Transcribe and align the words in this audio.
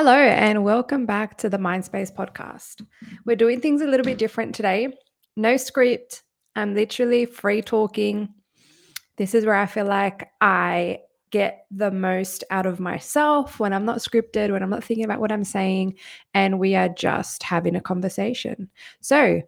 Hello, 0.00 0.14
and 0.14 0.62
welcome 0.62 1.06
back 1.06 1.38
to 1.38 1.48
the 1.48 1.56
Mindspace 1.56 2.14
podcast. 2.14 2.86
We're 3.24 3.34
doing 3.34 3.60
things 3.60 3.82
a 3.82 3.86
little 3.88 4.04
bit 4.04 4.16
different 4.16 4.54
today. 4.54 4.96
No 5.36 5.56
script. 5.56 6.22
I'm 6.54 6.72
literally 6.76 7.26
free 7.26 7.62
talking. 7.62 8.28
This 9.16 9.34
is 9.34 9.44
where 9.44 9.56
I 9.56 9.66
feel 9.66 9.86
like 9.86 10.30
I 10.40 11.00
get 11.32 11.66
the 11.72 11.90
most 11.90 12.44
out 12.50 12.64
of 12.64 12.78
myself 12.78 13.58
when 13.58 13.72
I'm 13.72 13.84
not 13.84 13.98
scripted, 13.98 14.52
when 14.52 14.62
I'm 14.62 14.70
not 14.70 14.84
thinking 14.84 15.04
about 15.04 15.18
what 15.18 15.32
I'm 15.32 15.42
saying, 15.42 15.96
and 16.32 16.60
we 16.60 16.76
are 16.76 16.90
just 16.90 17.42
having 17.42 17.74
a 17.74 17.80
conversation. 17.80 18.70
So, 19.00 19.42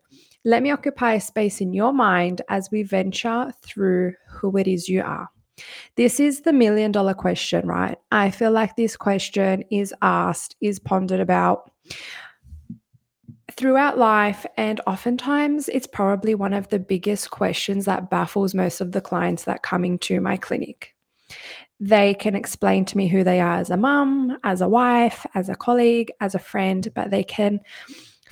let 0.45 0.65
me 0.65 0.73
occupy 0.73 1.13
a 1.13 1.21
space 1.21 1.61
in 1.61 1.73
your 1.73 1.93
mind 1.93 2.43
as 2.49 2.73
we 2.73 2.83
venture 2.83 3.53
through 3.63 4.15
who 4.29 4.57
it 4.57 4.67
is 4.67 4.89
you 4.89 5.01
are. 5.03 5.29
This 5.97 6.21
is 6.21 6.43
the 6.43 6.53
million 6.53 6.93
dollar 6.93 7.15
question, 7.15 7.67
right? 7.67 7.99
I 8.11 8.31
feel 8.31 8.51
like 8.51 8.77
this 8.77 8.97
question 8.97 9.65
is 9.71 9.95
asked, 10.03 10.57
is 10.61 10.79
pondered 10.79 11.21
about 11.21 11.71
throughout 13.53 13.99
life. 13.99 14.47
And 14.57 14.81
oftentimes, 14.87 15.69
it's 15.69 15.87
probably 15.87 16.35
one 16.35 16.55
of 16.55 16.69
the 16.69 16.79
biggest 16.79 17.31
questions 17.31 17.85
that 17.85 18.11
baffles 18.11 18.55
most 18.55 18.81
of 18.81 18.93
the 18.93 19.01
clients 19.01 19.45
that 19.45 19.63
come 19.63 19.85
into 19.85 20.21
my 20.21 20.37
clinic. 20.37 20.95
They 21.79 22.15
can 22.15 22.35
explain 22.35 22.85
to 22.87 22.97
me 22.97 23.09
who 23.09 23.25
they 23.25 23.41
are 23.41 23.57
as 23.57 23.71
a 23.71 23.77
mum, 23.77 24.39
as 24.45 24.61
a 24.61 24.69
wife, 24.69 25.25
as 25.35 25.49
a 25.49 25.55
colleague, 25.55 26.13
as 26.21 26.35
a 26.35 26.39
friend, 26.39 26.89
but 26.95 27.11
they 27.11 27.25
can 27.25 27.61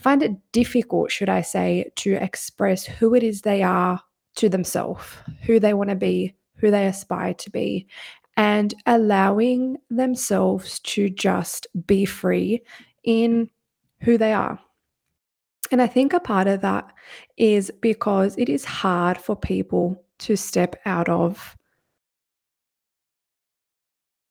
find 0.01 0.23
it 0.23 0.33
difficult, 0.53 1.11
should 1.11 1.29
I 1.29 1.43
say, 1.43 1.91
to 1.97 2.13
express 2.15 2.85
who 2.85 3.15
it 3.15 3.23
is 3.23 3.43
they 3.43 3.63
are 3.63 4.01
to 4.37 4.49
themselves, 4.49 5.05
who 5.43 5.59
they 5.59 5.75
want 5.75 5.91
to 5.91 5.97
be, 5.97 6.35
who 6.59 6.71
they 6.71 6.87
aspire 6.87 7.35
to 7.35 7.51
be, 7.51 7.87
and 8.37 8.75
allowing 8.87 9.77
themselves 9.91 10.79
to 10.81 11.11
just 11.11 11.67
be 11.87 12.05
free 12.05 12.63
in 13.05 13.51
who 14.03 14.19
they 14.19 14.33
are. 14.33 14.59
And 15.71 15.83
I 15.83 15.87
think 15.87 16.13
a 16.13 16.21
part 16.21 16.47
of 16.47 16.61
that 16.63 16.93
is 17.37 17.71
because 17.81 18.37
it 18.39 18.49
is 18.49 18.65
hard 18.65 19.19
for 19.19 19.37
people 19.37 20.05
to 20.21 20.37
step 20.37 20.77
out 20.87 21.09
of 21.09 21.57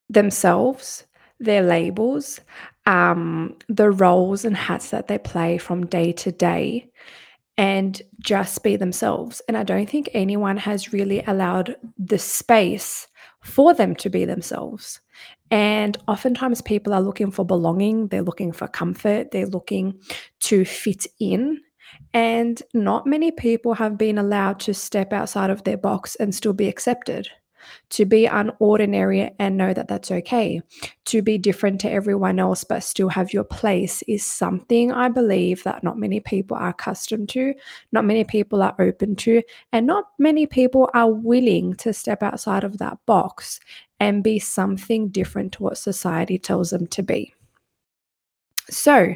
themselves, 0.09 1.05
their 1.39 1.61
labels, 1.61 2.39
um, 2.85 3.55
the 3.67 3.91
roles 3.91 4.45
and 4.45 4.55
hats 4.55 4.89
that 4.89 5.07
they 5.07 5.17
play 5.17 5.57
from 5.57 5.85
day 5.85 6.11
to 6.13 6.31
day, 6.31 6.89
and 7.57 8.01
just 8.19 8.63
be 8.63 8.75
themselves. 8.75 9.41
And 9.47 9.57
I 9.57 9.63
don't 9.63 9.89
think 9.89 10.09
anyone 10.13 10.57
has 10.57 10.93
really 10.93 11.23
allowed 11.23 11.75
the 11.97 12.19
space 12.19 13.07
for 13.43 13.73
them 13.73 13.95
to 13.95 14.09
be 14.09 14.25
themselves. 14.25 14.99
And 15.49 15.97
oftentimes 16.07 16.61
people 16.61 16.93
are 16.93 17.01
looking 17.01 17.31
for 17.31 17.45
belonging, 17.45 18.07
they're 18.07 18.21
looking 18.21 18.51
for 18.51 18.67
comfort, 18.67 19.31
they're 19.31 19.47
looking 19.47 19.99
to 20.41 20.65
fit 20.65 21.07
in. 21.19 21.61
And 22.13 22.61
not 22.73 23.07
many 23.07 23.31
people 23.31 23.73
have 23.73 23.97
been 23.97 24.17
allowed 24.17 24.59
to 24.61 24.73
step 24.73 25.13
outside 25.13 25.49
of 25.49 25.63
their 25.63 25.77
box 25.77 26.15
and 26.15 26.35
still 26.35 26.53
be 26.53 26.67
accepted 26.67 27.29
to 27.89 28.05
be 28.05 28.27
unordinary 28.27 29.33
and 29.39 29.57
know 29.57 29.73
that 29.73 29.87
that's 29.87 30.11
okay. 30.11 30.61
To 31.05 31.21
be 31.21 31.37
different 31.37 31.81
to 31.81 31.91
everyone 31.91 32.39
else, 32.39 32.63
but 32.63 32.83
still 32.83 33.09
have 33.09 33.33
your 33.33 33.43
place 33.43 34.03
is 34.07 34.25
something 34.25 34.91
I 34.91 35.09
believe 35.09 35.63
that 35.63 35.83
not 35.83 35.97
many 35.97 36.19
people 36.19 36.57
are 36.57 36.69
accustomed 36.69 37.29
to, 37.29 37.53
not 37.91 38.05
many 38.05 38.23
people 38.23 38.61
are 38.61 38.75
open 38.79 39.15
to, 39.17 39.41
and 39.71 39.87
not 39.87 40.05
many 40.19 40.45
people 40.45 40.89
are 40.93 41.11
willing 41.11 41.75
to 41.75 41.93
step 41.93 42.23
outside 42.23 42.63
of 42.63 42.77
that 42.79 42.97
box 43.05 43.59
and 43.99 44.23
be 44.23 44.39
something 44.39 45.09
different 45.09 45.53
to 45.53 45.63
what 45.63 45.77
society 45.77 46.37
tells 46.37 46.69
them 46.69 46.87
to 46.87 47.01
be. 47.01 47.33
So, 48.69 49.15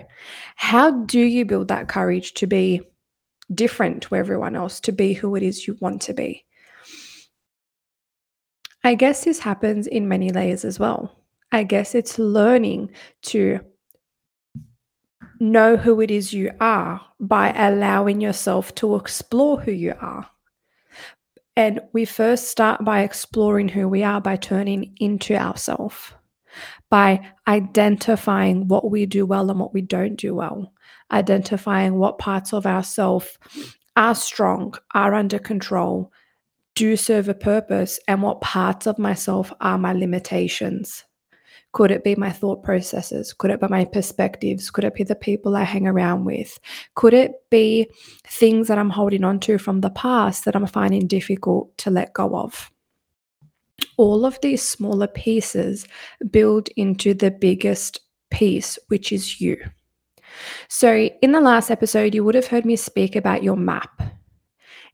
how 0.55 0.91
do 0.91 1.19
you 1.19 1.45
build 1.45 1.67
that 1.67 1.89
courage 1.89 2.33
to 2.35 2.47
be 2.47 2.81
different 3.53 4.03
to 4.03 4.15
everyone 4.15 4.55
else, 4.55 4.79
to 4.81 4.91
be 4.91 5.13
who 5.13 5.35
it 5.35 5.43
is 5.43 5.67
you 5.67 5.77
want 5.81 6.01
to 6.03 6.13
be? 6.13 6.45
I 8.83 8.95
guess 8.95 9.23
this 9.23 9.39
happens 9.39 9.87
in 9.87 10.07
many 10.07 10.31
layers 10.31 10.65
as 10.65 10.79
well. 10.79 11.15
I 11.51 11.63
guess 11.63 11.93
it's 11.93 12.17
learning 12.17 12.91
to 13.23 13.59
know 15.39 15.75
who 15.75 16.01
it 16.01 16.11
is 16.11 16.33
you 16.33 16.51
are 16.59 17.01
by 17.19 17.51
allowing 17.51 18.21
yourself 18.21 18.73
to 18.75 18.95
explore 18.95 19.59
who 19.59 19.71
you 19.71 19.93
are. 19.99 20.29
And 21.55 21.81
we 21.93 22.05
first 22.05 22.47
start 22.47 22.85
by 22.85 23.01
exploring 23.01 23.67
who 23.67 23.87
we 23.87 24.03
are 24.03 24.21
by 24.21 24.37
turning 24.37 24.95
into 24.99 25.35
ourselves, 25.35 26.13
by 26.89 27.27
identifying 27.47 28.67
what 28.67 28.89
we 28.89 29.05
do 29.05 29.25
well 29.25 29.49
and 29.49 29.59
what 29.59 29.73
we 29.73 29.81
don't 29.81 30.15
do 30.15 30.33
well, 30.33 30.73
identifying 31.11 31.95
what 31.95 32.17
parts 32.17 32.53
of 32.53 32.65
ourselves 32.65 33.37
are 33.95 34.15
strong, 34.15 34.73
are 34.93 35.13
under 35.13 35.39
control, 35.39 36.11
do 36.75 36.95
serve 36.95 37.29
a 37.29 37.33
purpose 37.33 37.99
and 38.07 38.21
what 38.21 38.41
parts 38.41 38.87
of 38.87 38.97
myself 38.97 39.51
are 39.61 39.77
my 39.77 39.93
limitations. 39.93 41.03
Could 41.73 41.91
it 41.91 42.03
be 42.03 42.15
my 42.15 42.29
thought 42.29 42.63
processes? 42.63 43.33
Could 43.33 43.51
it 43.51 43.61
be 43.61 43.67
my 43.69 43.85
perspectives? 43.85 44.69
Could 44.69 44.83
it 44.83 44.93
be 44.93 45.03
the 45.03 45.15
people 45.15 45.55
I 45.55 45.63
hang 45.63 45.87
around 45.87 46.25
with? 46.25 46.59
Could 46.95 47.13
it 47.13 47.33
be 47.49 47.89
things 48.27 48.67
that 48.67 48.77
I'm 48.77 48.89
holding 48.89 49.23
on 49.23 49.39
to 49.41 49.57
from 49.57 49.79
the 49.79 49.89
past 49.89 50.43
that 50.45 50.55
I'm 50.55 50.67
finding 50.67 51.07
difficult 51.07 51.77
to 51.79 51.89
let 51.89 52.13
go 52.13 52.35
of? 52.35 52.69
All 53.97 54.25
of 54.25 54.39
these 54.41 54.61
smaller 54.61 55.07
pieces 55.07 55.87
build 56.29 56.67
into 56.75 57.13
the 57.13 57.31
biggest 57.31 58.01
piece, 58.31 58.77
which 58.87 59.11
is 59.11 59.39
you. 59.39 59.57
So, 60.67 61.09
in 61.21 61.31
the 61.31 61.41
last 61.41 61.69
episode, 61.71 62.15
you 62.15 62.23
would 62.23 62.35
have 62.35 62.47
heard 62.47 62.65
me 62.65 62.75
speak 62.75 63.15
about 63.15 63.43
your 63.43 63.57
map 63.57 64.01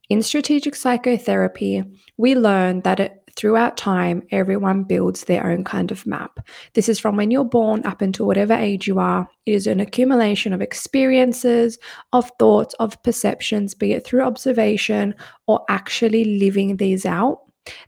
in 0.09 0.21
strategic 0.23 0.75
psychotherapy, 0.75 1.83
we 2.17 2.35
learn 2.35 2.81
that 2.81 2.99
it, 2.99 3.23
throughout 3.35 3.77
time, 3.77 4.23
everyone 4.31 4.83
builds 4.83 5.25
their 5.25 5.45
own 5.45 5.63
kind 5.63 5.91
of 5.91 6.07
map. 6.07 6.39
This 6.73 6.89
is 6.89 6.99
from 6.99 7.17
when 7.17 7.29
you're 7.29 7.45
born 7.45 7.85
up 7.85 8.01
until 8.01 8.25
whatever 8.25 8.53
age 8.53 8.87
you 8.87 8.99
are. 8.99 9.27
It 9.45 9.53
is 9.53 9.67
an 9.67 9.79
accumulation 9.79 10.53
of 10.53 10.61
experiences, 10.61 11.77
of 12.13 12.31
thoughts, 12.39 12.73
of 12.79 13.01
perceptions, 13.03 13.75
be 13.75 13.93
it 13.93 14.05
through 14.05 14.23
observation 14.23 15.13
or 15.45 15.63
actually 15.69 16.39
living 16.39 16.77
these 16.77 17.05
out, 17.05 17.41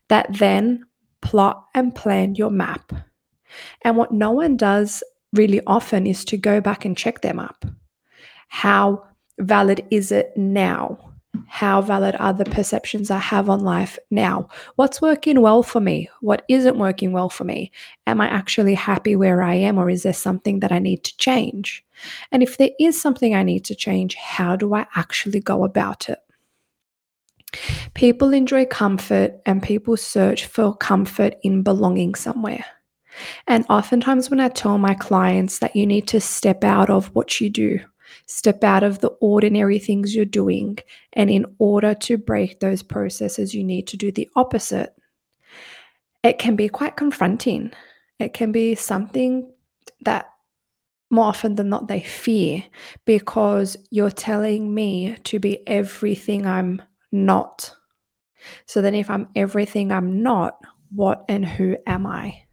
that 0.10 0.28
then 0.38 0.86
plot 1.22 1.66
and 1.74 1.96
plan 1.96 2.36
your 2.36 2.52
map. 2.52 2.92
And 3.84 3.98
what 3.98 4.12
no 4.12 4.32
one 4.32 4.58
does 4.58 5.04
really 5.34 5.62
often 5.66 6.06
is 6.06 6.24
to 6.26 6.38
go 6.38 6.62
back 6.62 6.86
and 6.86 6.98
check 6.98 7.22
their 7.22 7.34
map. 7.34 7.66
How 8.50 9.04
valid 9.40 9.86
is 9.90 10.12
it 10.12 10.32
now? 10.36 11.09
How 11.48 11.82
valid 11.82 12.16
are 12.20 12.34
the 12.34 12.46
perceptions 12.46 13.12
I 13.12 13.20
have 13.20 13.50
on 13.50 13.62
life 13.62 13.98
now? 14.12 14.48
What's 14.76 15.02
working 15.02 15.42
well 15.42 15.64
for 15.64 15.80
me? 15.80 16.10
What 16.22 16.44
isn't 16.50 16.78
working 16.78 17.12
well 17.12 17.30
for 17.30 17.44
me? 17.44 17.72
Am 18.08 18.22
I 18.22 18.28
actually 18.28 18.76
happy 18.76 19.16
where 19.16 19.42
I 19.42 19.56
am, 19.56 19.78
or 19.78 19.90
is 19.90 20.04
there 20.04 20.14
something 20.14 20.60
that 20.60 20.72
I 20.72 20.80
need 20.80 21.04
to 21.04 21.18
change? 21.18 21.84
And 22.32 22.44
if 22.44 22.58
there 22.58 22.72
is 22.80 23.00
something 23.00 23.36
I 23.36 23.44
need 23.44 23.66
to 23.66 23.76
change, 23.76 24.16
how 24.16 24.56
do 24.56 24.74
I 24.74 24.86
actually 24.96 25.40
go 25.40 25.64
about 25.64 26.10
it? 26.10 26.20
People 27.94 28.34
enjoy 28.34 28.66
comfort 28.66 29.40
and 29.46 29.64
people 29.64 29.98
search 29.98 30.46
for 30.46 30.76
comfort 30.76 31.36
in 31.44 31.64
belonging 31.64 32.16
somewhere. 32.16 32.66
And 33.48 33.66
oftentimes, 33.70 34.30
when 34.30 34.40
I 34.40 34.50
tell 34.50 34.78
my 34.78 34.94
clients 34.94 35.60
that 35.60 35.76
you 35.76 35.86
need 35.86 36.08
to 36.10 36.22
step 36.22 36.64
out 36.64 36.90
of 36.90 37.08
what 37.16 37.42
you 37.42 37.50
do, 37.50 37.80
Step 38.32 38.64
out 38.64 38.84
of 38.84 39.00
the 39.00 39.08
ordinary 39.22 39.80
things 39.80 40.16
you're 40.16 40.24
doing. 40.24 40.78
And 41.14 41.32
in 41.32 41.48
order 41.58 41.96
to 41.96 42.16
break 42.16 42.60
those 42.60 42.84
processes, 42.84 43.56
you 43.56 43.64
need 43.64 43.88
to 43.88 43.98
do 43.98 44.12
the 44.12 44.30
opposite. 44.36 44.94
It 46.24 46.38
can 46.38 46.56
be 46.56 46.70
quite 46.70 46.96
confronting. 46.96 47.72
It 48.20 48.36
can 48.36 48.52
be 48.52 48.76
something 48.76 49.52
that 50.02 50.30
more 51.10 51.26
often 51.26 51.56
than 51.56 51.70
not 51.70 51.88
they 51.88 52.02
fear 52.02 52.64
because 53.06 53.76
you're 53.90 54.12
telling 54.12 54.76
me 54.76 55.18
to 55.24 55.40
be 55.40 55.68
everything 55.68 56.46
I'm 56.46 56.84
not. 57.12 57.74
So 58.68 58.80
then, 58.80 58.94
if 58.94 59.10
I'm 59.10 59.28
everything 59.36 59.92
I'm 59.92 60.22
not, 60.22 60.60
what 60.92 61.26
and 61.28 61.44
who 61.44 61.78
am 61.88 62.06
I? 62.06 62.44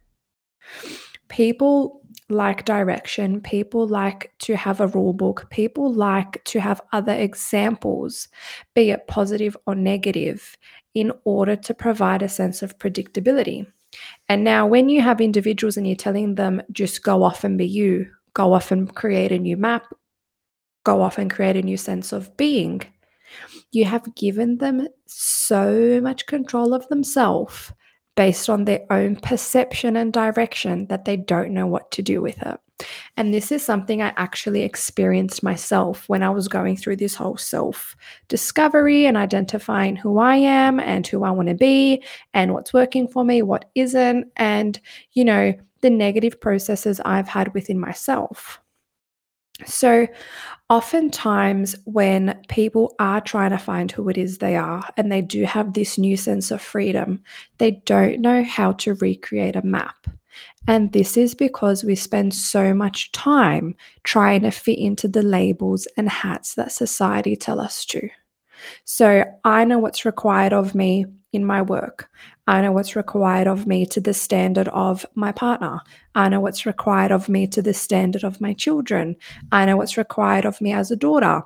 People 1.27 2.01
like 2.29 2.65
direction, 2.65 3.41
people 3.41 3.87
like 3.87 4.33
to 4.39 4.55
have 4.55 4.81
a 4.81 4.87
rule 4.87 5.13
book, 5.13 5.49
people 5.49 5.93
like 5.93 6.43
to 6.45 6.59
have 6.59 6.81
other 6.91 7.13
examples, 7.13 8.27
be 8.73 8.91
it 8.91 9.07
positive 9.07 9.55
or 9.65 9.75
negative, 9.75 10.57
in 10.93 11.11
order 11.23 11.55
to 11.55 11.73
provide 11.73 12.21
a 12.21 12.29
sense 12.29 12.61
of 12.61 12.77
predictability. 12.79 13.65
And 14.27 14.43
now, 14.43 14.67
when 14.67 14.89
you 14.89 15.01
have 15.01 15.21
individuals 15.21 15.77
and 15.77 15.87
you're 15.87 15.95
telling 15.95 16.35
them 16.35 16.61
just 16.71 17.03
go 17.03 17.23
off 17.23 17.43
and 17.43 17.57
be 17.57 17.65
you, 17.65 18.11
go 18.33 18.53
off 18.53 18.71
and 18.71 18.93
create 18.93 19.31
a 19.31 19.39
new 19.39 19.55
map, 19.55 19.85
go 20.83 21.01
off 21.01 21.17
and 21.17 21.31
create 21.31 21.55
a 21.55 21.61
new 21.61 21.77
sense 21.77 22.11
of 22.11 22.35
being, 22.35 22.81
you 23.71 23.85
have 23.85 24.15
given 24.15 24.57
them 24.57 24.87
so 25.05 26.01
much 26.01 26.25
control 26.25 26.73
of 26.73 26.87
themselves 26.89 27.71
based 28.17 28.49
on 28.49 28.65
their 28.65 28.83
own 28.89 29.15
perception 29.15 29.95
and 29.95 30.11
direction 30.11 30.87
that 30.87 31.05
they 31.05 31.15
don't 31.15 31.51
know 31.51 31.67
what 31.67 31.89
to 31.91 32.01
do 32.01 32.19
with 32.19 32.41
it. 32.41 32.59
And 33.15 33.33
this 33.33 33.51
is 33.51 33.63
something 33.63 34.01
I 34.01 34.13
actually 34.17 34.63
experienced 34.63 35.41
myself 35.41 36.03
when 36.09 36.23
I 36.23 36.29
was 36.29 36.47
going 36.47 36.77
through 36.77 36.97
this 36.97 37.15
whole 37.15 37.37
self 37.37 37.95
discovery 38.27 39.05
and 39.05 39.15
identifying 39.15 39.95
who 39.95 40.17
I 40.17 40.35
am 40.35 40.79
and 40.79 41.07
who 41.07 41.23
I 41.23 41.31
want 41.31 41.47
to 41.47 41.55
be 41.55 42.03
and 42.33 42.53
what's 42.53 42.73
working 42.73 43.07
for 43.07 43.23
me, 43.23 43.41
what 43.41 43.69
isn't, 43.75 44.27
and, 44.35 44.79
you 45.13 45.23
know, 45.23 45.53
the 45.81 45.89
negative 45.89 46.41
processes 46.41 46.99
I've 47.05 47.27
had 47.27 47.53
within 47.53 47.79
myself. 47.79 48.59
So, 49.65 50.07
oftentimes, 50.69 51.75
when 51.85 52.39
people 52.47 52.93
are 52.99 53.21
trying 53.21 53.51
to 53.51 53.57
find 53.57 53.91
who 53.91 54.09
it 54.09 54.17
is 54.17 54.37
they 54.37 54.55
are 54.55 54.87
and 54.97 55.11
they 55.11 55.21
do 55.21 55.45
have 55.45 55.73
this 55.73 55.97
new 55.97 56.15
sense 56.17 56.51
of 56.51 56.61
freedom, 56.61 57.23
they 57.57 57.71
don't 57.85 58.21
know 58.21 58.43
how 58.43 58.73
to 58.73 58.93
recreate 58.95 59.55
a 59.55 59.65
map. 59.65 60.07
And 60.67 60.91
this 60.91 61.17
is 61.17 61.33
because 61.33 61.83
we 61.83 61.95
spend 61.95 62.33
so 62.33 62.73
much 62.73 63.11
time 63.13 63.75
trying 64.03 64.41
to 64.41 64.51
fit 64.51 64.77
into 64.77 65.07
the 65.07 65.23
labels 65.23 65.87
and 65.97 66.09
hats 66.09 66.55
that 66.55 66.71
society 66.71 67.35
tell 67.35 67.59
us 67.59 67.85
to. 67.85 68.09
So 68.83 69.23
I 69.43 69.63
know 69.65 69.79
what's 69.79 70.05
required 70.05 70.53
of 70.53 70.75
me 70.75 71.05
in 71.31 71.45
my 71.45 71.61
work. 71.61 72.09
I 72.47 72.61
know 72.61 72.71
what's 72.71 72.95
required 72.95 73.45
of 73.45 73.67
me 73.67 73.85
to 73.87 73.99
the 73.99 74.13
standard 74.13 74.69
of 74.69 75.05
my 75.15 75.33
partner. 75.33 75.81
I 76.15 76.29
know 76.29 76.39
what's 76.39 76.65
required 76.65 77.11
of 77.11 77.27
me 77.27 77.45
to 77.47 77.61
the 77.61 77.73
standard 77.73 78.23
of 78.23 78.39
my 78.39 78.53
children. 78.53 79.17
I 79.51 79.65
know 79.65 79.75
what's 79.75 79.97
required 79.97 80.45
of 80.45 80.61
me 80.61 80.71
as 80.71 80.89
a 80.89 80.95
daughter, 80.95 81.43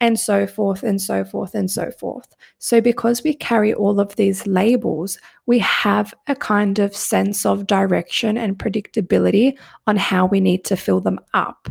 and 0.00 0.18
so 0.18 0.46
forth, 0.46 0.82
and 0.82 1.00
so 1.00 1.22
forth, 1.22 1.54
and 1.54 1.70
so 1.70 1.90
forth. 1.90 2.34
So, 2.58 2.80
because 2.80 3.22
we 3.22 3.34
carry 3.34 3.74
all 3.74 4.00
of 4.00 4.16
these 4.16 4.46
labels, 4.46 5.18
we 5.44 5.58
have 5.58 6.14
a 6.26 6.34
kind 6.34 6.78
of 6.78 6.96
sense 6.96 7.44
of 7.44 7.66
direction 7.66 8.38
and 8.38 8.58
predictability 8.58 9.56
on 9.86 9.96
how 9.96 10.24
we 10.24 10.40
need 10.40 10.64
to 10.64 10.76
fill 10.76 11.00
them 11.00 11.20
up. 11.34 11.68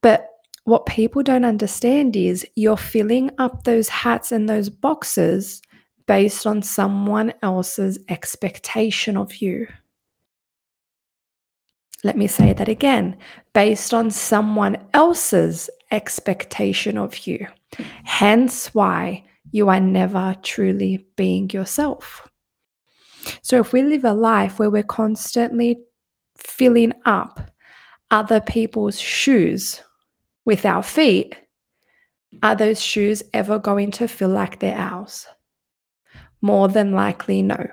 But 0.00 0.28
what 0.62 0.86
people 0.86 1.22
don't 1.22 1.44
understand 1.44 2.16
is 2.16 2.46
you're 2.54 2.76
filling 2.76 3.30
up 3.38 3.64
those 3.64 3.88
hats 3.88 4.32
and 4.32 4.48
those 4.48 4.70
boxes 4.70 5.60
based 6.06 6.46
on 6.46 6.62
someone 6.62 7.32
else's 7.42 7.98
expectation 8.08 9.16
of 9.16 9.36
you. 9.36 9.66
Let 12.02 12.18
me 12.18 12.26
say 12.26 12.52
that 12.52 12.68
again 12.68 13.16
based 13.54 13.94
on 13.94 14.10
someone 14.10 14.76
else's 14.92 15.70
expectation 15.90 16.98
of 16.98 17.26
you. 17.26 17.46
Hence, 18.04 18.74
why 18.74 19.24
you 19.52 19.68
are 19.68 19.80
never 19.80 20.36
truly 20.42 21.06
being 21.16 21.48
yourself. 21.50 22.28
So, 23.40 23.60
if 23.60 23.72
we 23.72 23.82
live 23.82 24.04
a 24.04 24.12
life 24.12 24.58
where 24.58 24.70
we're 24.70 24.82
constantly 24.82 25.78
filling 26.36 26.92
up 27.06 27.40
other 28.10 28.40
people's 28.40 29.00
shoes 29.00 29.80
with 30.44 30.66
our 30.66 30.82
feet, 30.82 31.36
are 32.42 32.54
those 32.54 32.82
shoes 32.82 33.22
ever 33.32 33.58
going 33.58 33.92
to 33.92 34.08
feel 34.08 34.28
like 34.28 34.60
they're 34.60 34.76
ours? 34.76 35.26
More 36.44 36.68
than 36.68 36.92
likely, 36.92 37.40
no. 37.40 37.66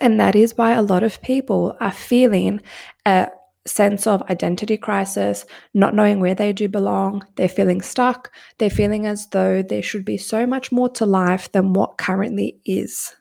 And 0.00 0.18
that 0.18 0.34
is 0.34 0.56
why 0.56 0.72
a 0.72 0.80
lot 0.80 1.02
of 1.02 1.20
people 1.20 1.76
are 1.80 1.92
feeling 1.92 2.62
a 3.04 3.28
sense 3.66 4.06
of 4.06 4.22
identity 4.30 4.78
crisis, 4.78 5.44
not 5.74 5.94
knowing 5.94 6.18
where 6.18 6.34
they 6.34 6.54
do 6.54 6.66
belong. 6.66 7.26
They're 7.36 7.46
feeling 7.46 7.82
stuck. 7.82 8.32
They're 8.56 8.70
feeling 8.70 9.04
as 9.04 9.28
though 9.32 9.60
there 9.60 9.82
should 9.82 10.06
be 10.06 10.16
so 10.16 10.46
much 10.46 10.72
more 10.72 10.88
to 10.94 11.04
life 11.04 11.52
than 11.52 11.74
what 11.74 11.98
currently 11.98 12.58
is. 12.64 13.14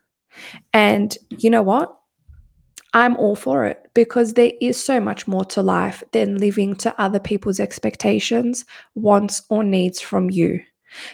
And 0.71 1.17
you 1.29 1.49
know 1.49 1.61
what? 1.61 1.93
I'm 2.93 3.17
all 3.17 3.35
for 3.35 3.65
it 3.65 3.81
because 3.93 4.35
there 4.35 4.53
is 4.61 4.81
so 4.81 5.01
much 5.01 5.27
more 5.27 5.43
to 5.43 5.61
life 5.61 6.05
than 6.13 6.37
living 6.37 6.73
to 6.77 7.01
other 7.01 7.19
people's 7.19 7.59
expectations, 7.59 8.63
wants, 8.95 9.41
or 9.49 9.65
needs 9.65 9.99
from 9.99 10.29
you 10.29 10.61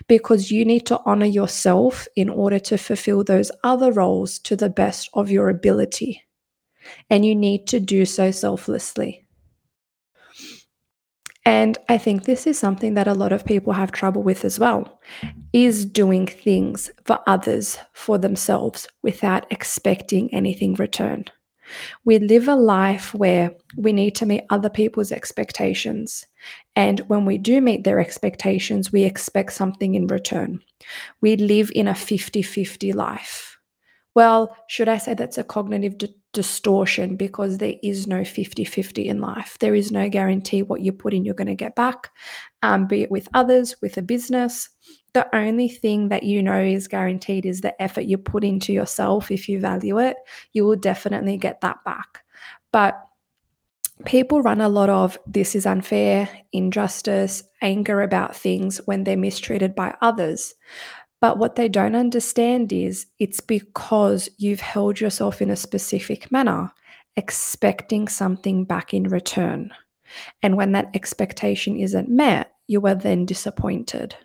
because 0.07 0.51
you 0.51 0.65
need 0.65 0.85
to 0.87 0.99
honor 1.05 1.25
yourself 1.25 2.07
in 2.15 2.29
order 2.29 2.59
to 2.59 2.77
fulfill 2.77 3.23
those 3.23 3.51
other 3.63 3.91
roles 3.91 4.39
to 4.39 4.55
the 4.55 4.69
best 4.69 5.09
of 5.13 5.31
your 5.31 5.49
ability. 5.49 6.23
And 7.09 7.25
you 7.25 7.35
need 7.35 7.67
to 7.67 7.79
do 7.79 8.05
so 8.05 8.31
selflessly. 8.31 9.23
And 11.45 11.77
I 11.89 11.97
think 11.97 12.23
this 12.23 12.47
is 12.47 12.57
something 12.57 12.93
that 12.93 13.07
a 13.07 13.13
lot 13.13 13.33
of 13.33 13.45
people 13.45 13.73
have 13.73 13.91
trouble 13.91 14.23
with 14.23 14.45
as 14.45 14.59
well 14.59 15.01
is 15.51 15.85
doing 15.85 16.25
things 16.25 16.89
for 17.03 17.19
others 17.27 17.77
for 17.91 18.17
themselves 18.17 18.87
without 19.01 19.45
expecting 19.51 20.33
anything 20.33 20.75
returned. 20.75 21.31
We 22.05 22.19
live 22.19 22.47
a 22.47 22.55
life 22.55 23.13
where 23.13 23.51
we 23.77 23.91
need 23.93 24.15
to 24.15 24.25
meet 24.25 24.43
other 24.49 24.69
people's 24.69 25.11
expectations. 25.11 26.25
And 26.75 26.99
when 27.01 27.25
we 27.25 27.37
do 27.37 27.61
meet 27.61 27.83
their 27.83 27.99
expectations, 27.99 28.91
we 28.91 29.03
expect 29.03 29.53
something 29.53 29.95
in 29.95 30.07
return. 30.07 30.59
We 31.21 31.37
live 31.37 31.71
in 31.75 31.87
a 31.87 31.95
50 31.95 32.41
50 32.41 32.93
life. 32.93 33.57
Well, 34.15 34.55
should 34.67 34.89
I 34.89 34.99
say 34.99 35.15
that's 35.15 35.39
a 35.39 35.43
cognitive 35.43 35.97
d- 35.97 36.15
distortion 36.33 37.15
because 37.15 37.57
there 37.57 37.75
is 37.81 38.05
no 38.05 38.23
50 38.23 38.63
50 38.63 39.07
in 39.07 39.19
life? 39.19 39.57
There 39.59 39.73
is 39.73 39.91
no 39.91 40.07
guarantee 40.07 40.61
what 40.61 40.81
you 40.81 40.91
put 40.91 41.13
in, 41.13 41.25
you're 41.25 41.33
going 41.33 41.47
to 41.47 41.55
get 41.55 41.75
back, 41.75 42.11
um, 42.61 42.85
be 42.85 43.01
it 43.03 43.11
with 43.11 43.27
others, 43.33 43.75
with 43.81 43.97
a 43.97 44.03
business. 44.03 44.69
The 45.13 45.35
only 45.35 45.67
thing 45.67 46.09
that 46.09 46.23
you 46.23 46.43
know 46.43 46.61
is 46.61 46.87
guaranteed 46.87 47.45
is 47.45 47.61
the 47.61 47.79
effort 47.81 48.01
you 48.01 48.17
put 48.17 48.43
into 48.43 48.71
yourself. 48.71 49.31
If 49.31 49.49
you 49.49 49.59
value 49.59 49.99
it, 49.99 50.17
you 50.53 50.65
will 50.65 50.75
definitely 50.75 51.37
get 51.37 51.61
that 51.61 51.83
back. 51.83 52.23
But 52.71 53.03
people 54.05 54.41
run 54.41 54.61
a 54.61 54.69
lot 54.69 54.89
of 54.89 55.17
this 55.25 55.55
is 55.55 55.65
unfair, 55.65 56.29
injustice, 56.51 57.43
anger 57.61 58.01
about 58.01 58.35
things 58.35 58.79
when 58.85 59.03
they're 59.03 59.17
mistreated 59.17 59.75
by 59.75 59.95
others. 60.01 60.53
But 61.21 61.37
what 61.37 61.55
they 61.55 61.69
don't 61.69 61.95
understand 61.95 62.73
is 62.73 63.05
it's 63.19 63.39
because 63.39 64.29
you've 64.37 64.59
held 64.59 64.99
yourself 64.99 65.41
in 65.41 65.49
a 65.49 65.55
specific 65.55 66.31
manner, 66.31 66.71
expecting 67.15 68.07
something 68.07 68.65
back 68.65 68.93
in 68.93 69.03
return. 69.03 69.71
And 70.41 70.57
when 70.57 70.73
that 70.73 70.89
expectation 70.93 71.77
isn't 71.77 72.09
met, 72.09 72.51
you 72.67 72.85
are 72.87 72.95
then 72.95 73.25
disappointed. 73.25 74.15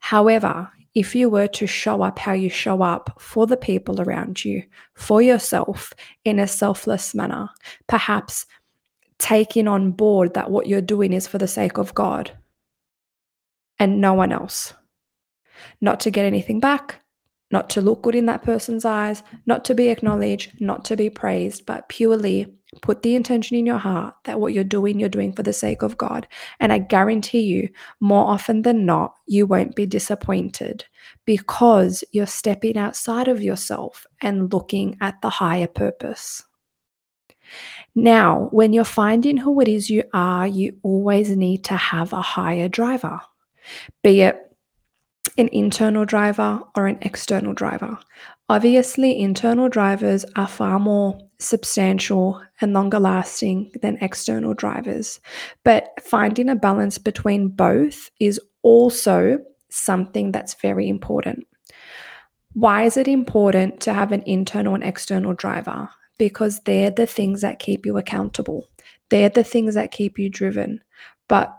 However, 0.00 0.70
if 0.94 1.14
you 1.14 1.30
were 1.30 1.46
to 1.46 1.66
show 1.66 2.02
up 2.02 2.18
how 2.18 2.32
you 2.32 2.50
show 2.50 2.82
up 2.82 3.16
for 3.18 3.46
the 3.46 3.56
people 3.56 4.00
around 4.00 4.44
you, 4.44 4.62
for 4.94 5.22
yourself 5.22 5.92
in 6.24 6.38
a 6.38 6.48
selfless 6.48 7.14
manner, 7.14 7.48
perhaps 7.86 8.46
taking 9.20 9.68
on 9.68 9.92
board 9.92 10.34
that 10.34 10.50
what 10.50 10.66
you're 10.66 10.80
doing 10.80 11.12
is 11.12 11.28
for 11.28 11.38
the 11.38 11.46
sake 11.46 11.78
of 11.78 11.94
God 11.94 12.32
and 13.78 14.00
no 14.00 14.14
one 14.14 14.32
else, 14.32 14.74
not 15.80 16.00
to 16.00 16.10
get 16.10 16.24
anything 16.24 16.58
back, 16.58 17.00
not 17.50 17.70
to 17.70 17.80
look 17.80 18.02
good 18.02 18.14
in 18.14 18.26
that 18.26 18.42
person's 18.42 18.84
eyes, 18.84 19.22
not 19.46 19.64
to 19.66 19.74
be 19.74 19.88
acknowledged, 19.88 20.60
not 20.60 20.84
to 20.86 20.96
be 20.96 21.10
praised, 21.10 21.66
but 21.66 21.88
purely 21.88 22.46
put 22.82 23.02
the 23.02 23.16
intention 23.16 23.56
in 23.56 23.66
your 23.66 23.78
heart 23.78 24.14
that 24.24 24.38
what 24.38 24.52
you're 24.52 24.64
doing, 24.64 25.00
you're 25.00 25.08
doing 25.08 25.32
for 25.32 25.42
the 25.42 25.52
sake 25.52 25.82
of 25.82 25.98
God. 25.98 26.26
And 26.60 26.72
I 26.72 26.78
guarantee 26.78 27.40
you, 27.40 27.68
more 27.98 28.26
often 28.26 28.62
than 28.62 28.86
not, 28.86 29.14
you 29.26 29.46
won't 29.46 29.74
be 29.74 29.86
disappointed 29.86 30.84
because 31.24 32.04
you're 32.12 32.26
stepping 32.26 32.78
outside 32.78 33.28
of 33.28 33.42
yourself 33.42 34.06
and 34.22 34.52
looking 34.52 34.96
at 35.00 35.20
the 35.20 35.30
higher 35.30 35.66
purpose. 35.66 36.44
Now, 37.94 38.48
when 38.52 38.72
you're 38.72 38.84
finding 38.84 39.36
who 39.36 39.60
it 39.60 39.68
is 39.68 39.90
you 39.90 40.04
are, 40.12 40.46
you 40.46 40.76
always 40.82 41.30
need 41.30 41.64
to 41.64 41.76
have 41.76 42.12
a 42.12 42.22
higher 42.22 42.68
driver, 42.68 43.20
be 44.02 44.22
it 44.22 44.50
an 45.36 45.48
internal 45.52 46.04
driver 46.04 46.62
or 46.76 46.86
an 46.86 46.98
external 47.02 47.52
driver. 47.52 47.98
Obviously, 48.48 49.18
internal 49.18 49.68
drivers 49.68 50.24
are 50.36 50.48
far 50.48 50.78
more 50.78 51.18
substantial 51.38 52.42
and 52.60 52.72
longer 52.72 52.98
lasting 52.98 53.70
than 53.80 53.98
external 54.00 54.54
drivers, 54.54 55.20
but 55.64 55.88
finding 56.02 56.48
a 56.48 56.56
balance 56.56 56.98
between 56.98 57.48
both 57.48 58.10
is 58.18 58.40
also 58.62 59.38
something 59.68 60.32
that's 60.32 60.54
very 60.54 60.88
important. 60.88 61.46
Why 62.52 62.82
is 62.82 62.96
it 62.96 63.06
important 63.06 63.80
to 63.82 63.94
have 63.94 64.10
an 64.10 64.22
internal 64.26 64.74
and 64.74 64.82
external 64.82 65.34
driver? 65.34 65.88
Because 66.20 66.60
they're 66.66 66.90
the 66.90 67.06
things 67.06 67.40
that 67.40 67.60
keep 67.60 67.86
you 67.86 67.96
accountable, 67.96 68.68
they're 69.08 69.30
the 69.30 69.42
things 69.42 69.74
that 69.74 69.90
keep 69.90 70.18
you 70.18 70.28
driven. 70.28 70.82
But 71.28 71.56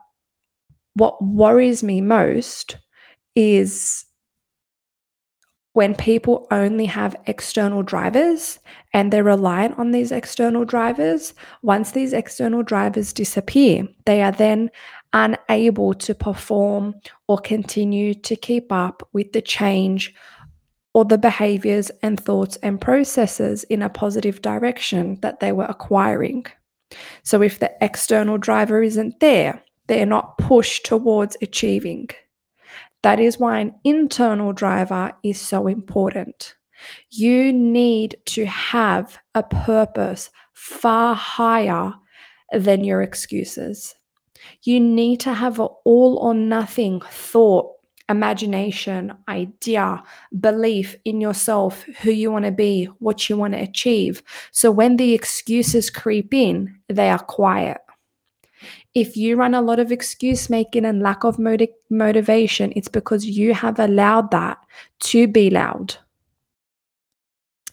what 0.93 1.19
worries 1.23 1.81
me 1.81 1.99
most 1.99 2.77
is 3.35 4.05
when 5.73 5.95
people 5.95 6.45
only 6.51 6.85
have 6.85 7.15
external 7.25 7.81
drivers 7.81 8.59
and 8.93 9.11
they're 9.11 9.23
reliant 9.23 9.79
on 9.79 9.89
these 9.89 10.11
external 10.11 10.63
drivers, 10.63 11.33
once 11.63 11.91
these 11.91 12.13
external 12.13 12.61
drivers 12.61 13.13
disappear, 13.13 13.87
they 14.05 14.21
are 14.21 14.33
then 14.33 14.69
unable 15.13 15.95
to 15.95 16.13
perform 16.13 16.93
or 17.27 17.39
continue 17.39 18.13
to 18.13 18.35
keep 18.35 18.71
up 18.71 19.09
with 19.11 19.31
the 19.31 19.41
change 19.41 20.13
or 20.93 21.05
the 21.05 21.17
behaviors 21.17 21.89
and 22.01 22.19
thoughts 22.19 22.57
and 22.57 22.79
processes 22.81 23.63
in 23.65 23.81
a 23.81 23.89
positive 23.89 24.41
direction 24.41 25.19
that 25.21 25.39
they 25.39 25.51
were 25.51 25.65
acquiring. 25.65 26.45
So, 27.23 27.41
if 27.41 27.59
the 27.59 27.71
external 27.81 28.37
driver 28.37 28.83
isn't 28.83 29.19
there, 29.19 29.63
they're 29.87 30.05
not 30.05 30.37
pushed 30.37 30.85
towards 30.85 31.37
achieving. 31.41 32.09
That 33.03 33.19
is 33.19 33.39
why 33.39 33.59
an 33.59 33.75
internal 33.83 34.53
driver 34.53 35.11
is 35.23 35.39
so 35.39 35.67
important. 35.67 36.55
You 37.09 37.53
need 37.53 38.17
to 38.27 38.45
have 38.45 39.17
a 39.33 39.43
purpose 39.43 40.29
far 40.53 41.15
higher 41.15 41.93
than 42.51 42.83
your 42.83 43.01
excuses. 43.01 43.95
You 44.63 44.79
need 44.79 45.19
to 45.21 45.33
have 45.33 45.59
an 45.59 45.69
all 45.85 46.17
or 46.17 46.33
nothing 46.33 47.01
thought, 47.01 47.71
imagination, 48.11 49.13
idea, 49.27 50.03
belief 50.39 50.95
in 51.05 51.19
yourself, 51.19 51.83
who 52.01 52.11
you 52.11 52.31
want 52.31 52.45
to 52.45 52.51
be, 52.51 52.85
what 52.99 53.29
you 53.29 53.37
want 53.37 53.53
to 53.53 53.61
achieve. 53.61 54.21
So 54.51 54.69
when 54.69 54.97
the 54.97 55.13
excuses 55.13 55.89
creep 55.89 56.33
in, 56.33 56.77
they 56.87 57.09
are 57.09 57.19
quiet. 57.19 57.77
If 58.93 59.15
you 59.15 59.37
run 59.37 59.53
a 59.53 59.61
lot 59.61 59.79
of 59.79 59.91
excuse 59.91 60.49
making 60.49 60.85
and 60.85 61.01
lack 61.01 61.23
of 61.23 61.39
motiv- 61.39 61.69
motivation, 61.89 62.73
it's 62.75 62.89
because 62.89 63.25
you 63.25 63.53
have 63.53 63.79
allowed 63.79 64.31
that 64.31 64.57
to 65.11 65.27
be 65.27 65.49
loud. 65.49 65.95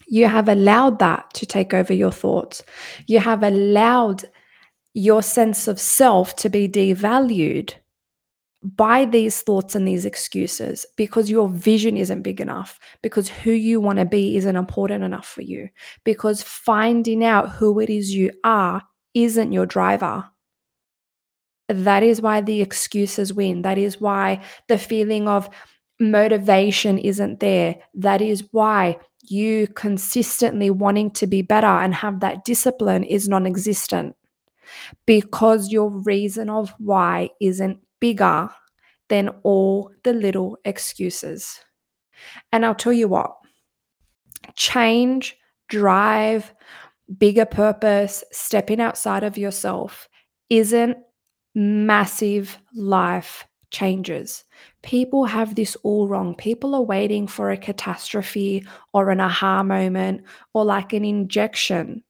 You 0.07 0.27
have 0.27 0.49
allowed 0.49 0.97
that 0.99 1.31
to 1.35 1.45
take 1.45 1.73
over 1.73 1.93
your 1.93 2.11
thoughts. 2.11 2.63
You 3.05 3.19
have 3.19 3.43
allowed 3.43 4.23
your 4.93 5.21
sense 5.21 5.67
of 5.67 5.79
self 5.79 6.35
to 6.37 6.49
be 6.49 6.67
devalued 6.67 7.73
by 8.61 9.05
these 9.05 9.41
thoughts 9.41 9.75
and 9.75 9.87
these 9.87 10.05
excuses 10.05 10.85
because 10.97 11.29
your 11.29 11.47
vision 11.47 11.95
isn't 11.95 12.23
big 12.23 12.41
enough, 12.41 12.79
because 13.01 13.29
who 13.29 13.51
you 13.51 13.79
want 13.79 13.99
to 13.99 14.05
be 14.05 14.35
isn't 14.35 14.55
important 14.55 15.03
enough 15.03 15.27
for 15.27 15.41
you, 15.41 15.69
because 16.03 16.43
finding 16.43 17.23
out 17.23 17.49
who 17.49 17.79
it 17.79 17.89
is 17.89 18.13
you 18.13 18.31
are 18.43 18.81
isn't 19.13 19.53
your 19.53 19.65
driver. 19.65 20.25
That 21.69 22.03
is 22.03 22.21
why 22.21 22.41
the 22.41 22.61
excuses 22.61 23.33
win. 23.33 23.61
That 23.61 23.77
is 23.77 24.01
why 24.01 24.43
the 24.67 24.77
feeling 24.77 25.27
of 25.27 25.49
motivation 25.99 26.97
isn't 26.97 27.39
there. 27.39 27.75
That 27.93 28.21
is 28.21 28.43
why 28.51 28.97
you 29.23 29.67
consistently 29.67 30.69
wanting 30.69 31.11
to 31.11 31.27
be 31.27 31.41
better 31.43 31.67
and 31.67 31.93
have 31.93 32.19
that 32.21 32.43
discipline 32.43 33.03
is 33.03 33.29
non 33.29 33.45
existent 33.45 34.15
because 35.05 35.71
your 35.71 35.89
reason 35.89 36.49
of 36.49 36.73
why 36.79 37.29
isn't 37.39 37.79
bigger 37.99 38.49
than 39.09 39.29
all 39.43 39.91
the 40.03 40.13
little 40.13 40.57
excuses. 40.65 41.59
And 42.51 42.65
I'll 42.65 42.75
tell 42.75 42.93
you 42.93 43.07
what 43.07 43.35
change, 44.55 45.37
drive, 45.67 46.53
bigger 47.17 47.45
purpose, 47.45 48.23
stepping 48.31 48.79
outside 48.79 49.23
of 49.23 49.37
yourself 49.37 50.07
isn't 50.49 50.97
massive 51.55 52.57
life 52.75 53.45
changes. 53.71 54.43
People 54.81 55.25
have 55.25 55.55
this 55.55 55.75
all 55.83 56.07
wrong. 56.07 56.35
People 56.35 56.73
are 56.73 56.81
waiting 56.81 57.27
for 57.27 57.51
a 57.51 57.57
catastrophe 57.57 58.65
or 58.93 59.09
an 59.09 59.19
aha 59.19 59.63
moment 59.63 60.23
or 60.53 60.65
like 60.65 60.93
an 60.93 61.05
injection 61.05 62.03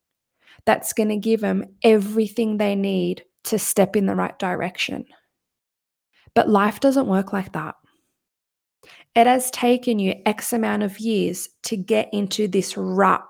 that's 0.66 0.94
going 0.94 1.10
to 1.10 1.18
give 1.18 1.42
them 1.42 1.66
everything 1.84 2.58
they 2.58 2.76
need 2.76 3.24
to 3.46 3.58
step 3.58 3.96
in 3.96 4.06
the 4.06 4.16
right 4.16 4.38
direction. 4.40 5.06
But 6.34 6.50
life 6.50 6.80
doesn't 6.80 7.08
work 7.08 7.34
like 7.34 7.54
that. 7.54 7.76
It 9.16 9.28
has 9.28 9.52
taken 9.52 10.00
you 10.00 10.16
X 10.26 10.54
amount 10.54 10.84
of 10.84 11.00
years 11.00 11.50
to 11.64 11.76
get 11.76 12.10
into 12.14 12.48
this 12.48 12.78
rut, 12.78 13.26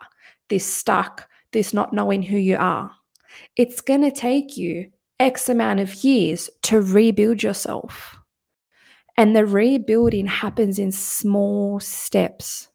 this 0.49 0.65
stuck, 0.65 1.27
this 1.51 1.73
not 1.73 1.93
knowing 1.93 2.21
who 2.21 2.37
you 2.37 2.57
are. 2.57 2.91
It's 3.55 3.81
going 3.81 4.01
to 4.01 4.11
take 4.11 4.57
you 4.57 4.91
X 5.19 5.49
amount 5.49 5.79
of 5.79 6.03
years 6.03 6.49
to 6.63 6.81
rebuild 6.81 7.43
yourself. 7.43 8.17
And 9.17 9.35
the 9.35 9.45
rebuilding 9.45 10.27
happens 10.27 10.79
in 10.79 10.91
small 10.91 11.79
steps. 11.79 12.69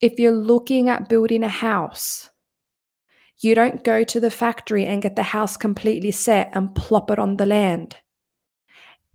If 0.00 0.18
you're 0.18 0.32
looking 0.32 0.88
at 0.88 1.08
building 1.08 1.42
a 1.42 1.48
house, 1.48 2.30
you 3.38 3.54
don't 3.54 3.82
go 3.82 4.04
to 4.04 4.20
the 4.20 4.30
factory 4.30 4.86
and 4.86 5.02
get 5.02 5.16
the 5.16 5.22
house 5.22 5.56
completely 5.56 6.12
set 6.12 6.50
and 6.54 6.74
plop 6.74 7.10
it 7.10 7.18
on 7.18 7.36
the 7.36 7.46
land. 7.46 7.96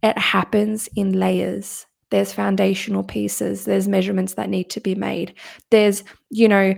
It 0.04 0.18
happens 0.18 0.88
in 0.96 1.14
layers. 1.14 1.86
There's 2.10 2.32
foundational 2.32 3.04
pieces, 3.04 3.66
there's 3.66 3.88
measurements 3.88 4.36
that 4.36 4.50
need 4.50 4.70
to 4.72 4.80
be 4.80 4.96
made. 4.96 5.34
There's, 5.72 6.04
you 6.30 6.48
know, 6.48 6.74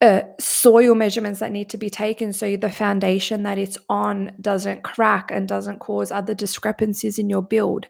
uh, 0.00 0.20
soil 0.38 0.94
measurements 0.94 1.40
that 1.40 1.50
need 1.50 1.68
to 1.70 1.76
be 1.76 1.90
taken 1.90 2.32
so 2.32 2.56
the 2.56 2.70
foundation 2.70 3.42
that 3.42 3.58
it's 3.58 3.78
on 3.88 4.30
doesn't 4.40 4.84
crack 4.84 5.30
and 5.32 5.48
doesn't 5.48 5.80
cause 5.80 6.12
other 6.12 6.34
discrepancies 6.34 7.18
in 7.18 7.28
your 7.28 7.42
build. 7.42 7.86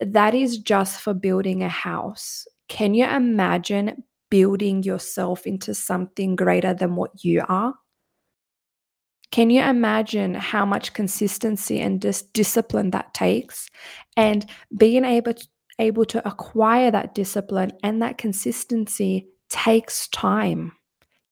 That 0.00 0.34
is 0.34 0.56
just 0.56 1.00
for 1.00 1.12
building 1.12 1.62
a 1.62 1.68
house. 1.68 2.46
Can 2.68 2.94
you 2.94 3.04
imagine 3.04 4.04
building 4.30 4.82
yourself 4.84 5.46
into 5.46 5.74
something 5.74 6.36
greater 6.36 6.72
than 6.72 6.96
what 6.96 7.24
you 7.24 7.44
are? 7.48 7.74
Can 9.30 9.50
you 9.50 9.62
imagine 9.62 10.34
how 10.34 10.66
much 10.66 10.92
consistency 10.92 11.80
and 11.80 12.00
dis- 12.00 12.22
discipline 12.22 12.90
that 12.90 13.14
takes? 13.14 13.68
And 14.16 14.46
being 14.76 15.04
able 15.04 15.34
to, 15.34 15.48
able 15.78 16.04
to 16.06 16.26
acquire 16.28 16.90
that 16.90 17.14
discipline 17.14 17.72
and 17.82 18.02
that 18.02 18.18
consistency 18.18 19.28
takes 19.48 20.08
time, 20.08 20.72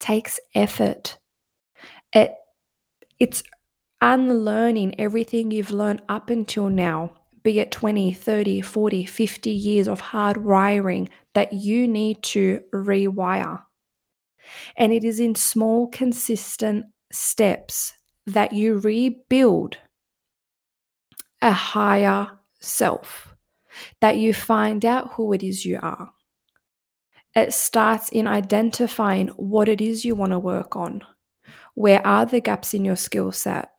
takes 0.00 0.38
effort. 0.54 1.18
It 2.12 2.34
it's 3.18 3.42
unlearning 4.00 4.98
everything 5.00 5.50
you've 5.50 5.72
learned 5.72 6.02
up 6.08 6.30
until 6.30 6.68
now 6.68 7.12
be 7.42 7.60
it 7.60 7.70
20, 7.70 8.12
30, 8.12 8.60
40, 8.60 9.04
50 9.06 9.50
years 9.50 9.88
of 9.88 10.00
hard 10.00 10.36
wiring 10.36 11.08
that 11.34 11.52
you 11.52 11.88
need 11.88 12.22
to 12.22 12.60
rewire. 12.74 13.62
And 14.76 14.92
it 14.92 15.04
is 15.04 15.20
in 15.20 15.34
small, 15.34 15.88
consistent 15.88 16.86
steps 17.12 17.92
that 18.26 18.52
you 18.52 18.78
rebuild 18.78 19.76
a 21.40 21.52
higher 21.52 22.28
self, 22.60 23.34
that 24.00 24.16
you 24.16 24.34
find 24.34 24.84
out 24.84 25.12
who 25.12 25.32
it 25.32 25.42
is 25.42 25.64
you 25.64 25.78
are. 25.80 26.10
It 27.34 27.52
starts 27.52 28.08
in 28.08 28.26
identifying 28.26 29.28
what 29.28 29.68
it 29.68 29.80
is 29.80 30.04
you 30.04 30.14
want 30.14 30.32
to 30.32 30.38
work 30.38 30.76
on. 30.76 31.02
Where 31.74 32.04
are 32.06 32.26
the 32.26 32.40
gaps 32.40 32.74
in 32.74 32.84
your 32.84 32.96
skill 32.96 33.30
set? 33.30 33.70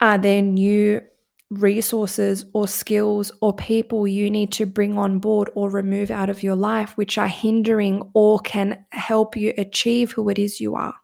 Are 0.00 0.18
there 0.18 0.42
new 0.42 1.02
resources 1.50 2.44
or 2.54 2.66
skills 2.66 3.30
or 3.40 3.54
people 3.54 4.06
you 4.06 4.30
need 4.30 4.50
to 4.52 4.66
bring 4.66 4.98
on 4.98 5.18
board 5.18 5.50
or 5.54 5.70
remove 5.70 6.10
out 6.10 6.28
of 6.28 6.42
your 6.42 6.56
life 6.56 6.96
which 6.96 7.18
are 7.18 7.28
hindering 7.28 8.02
or 8.14 8.38
can 8.40 8.84
help 8.90 9.36
you 9.36 9.54
achieve 9.56 10.10
who 10.12 10.28
it 10.28 10.38
is 10.38 10.60
you 10.60 10.74
are. 10.74 10.94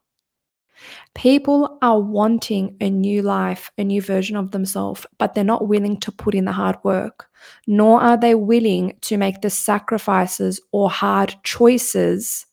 People 1.15 1.79
are 1.83 2.01
wanting 2.01 2.77
a 2.81 2.91
new 2.91 3.23
life, 3.23 3.71
a 3.79 3.85
new 3.85 4.01
version 4.01 4.37
of 4.37 4.51
themselves, 4.51 5.07
but 5.19 5.35
they're 5.35 5.45
not 5.45 5.69
willing 5.69 5.99
to 6.01 6.12
put 6.12 6.35
in 6.35 6.45
the 6.45 6.53
hard 6.53 6.77
work, 6.85 7.29
nor 7.67 8.01
are 8.01 8.17
they 8.17 8.35
willing 8.35 8.97
to 9.03 9.17
make 9.17 9.41
the 9.41 9.51
sacrifices 9.51 10.61
or 10.73 10.91
hard 10.91 11.35
choices 11.45 12.47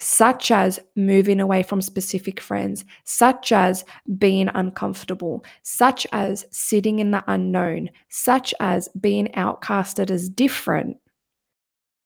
such 0.00 0.50
as 0.50 0.78
moving 0.94 1.40
away 1.40 1.62
from 1.62 1.82
specific 1.82 2.40
friends, 2.40 2.84
such 3.04 3.50
as 3.50 3.84
being 4.16 4.48
uncomfortable, 4.54 5.44
such 5.62 6.06
as 6.12 6.46
sitting 6.50 7.00
in 7.00 7.10
the 7.10 7.24
unknown, 7.26 7.90
such 8.08 8.54
as 8.60 8.88
being 9.00 9.26
outcasted 9.28 10.10
as 10.10 10.28
different 10.28 10.96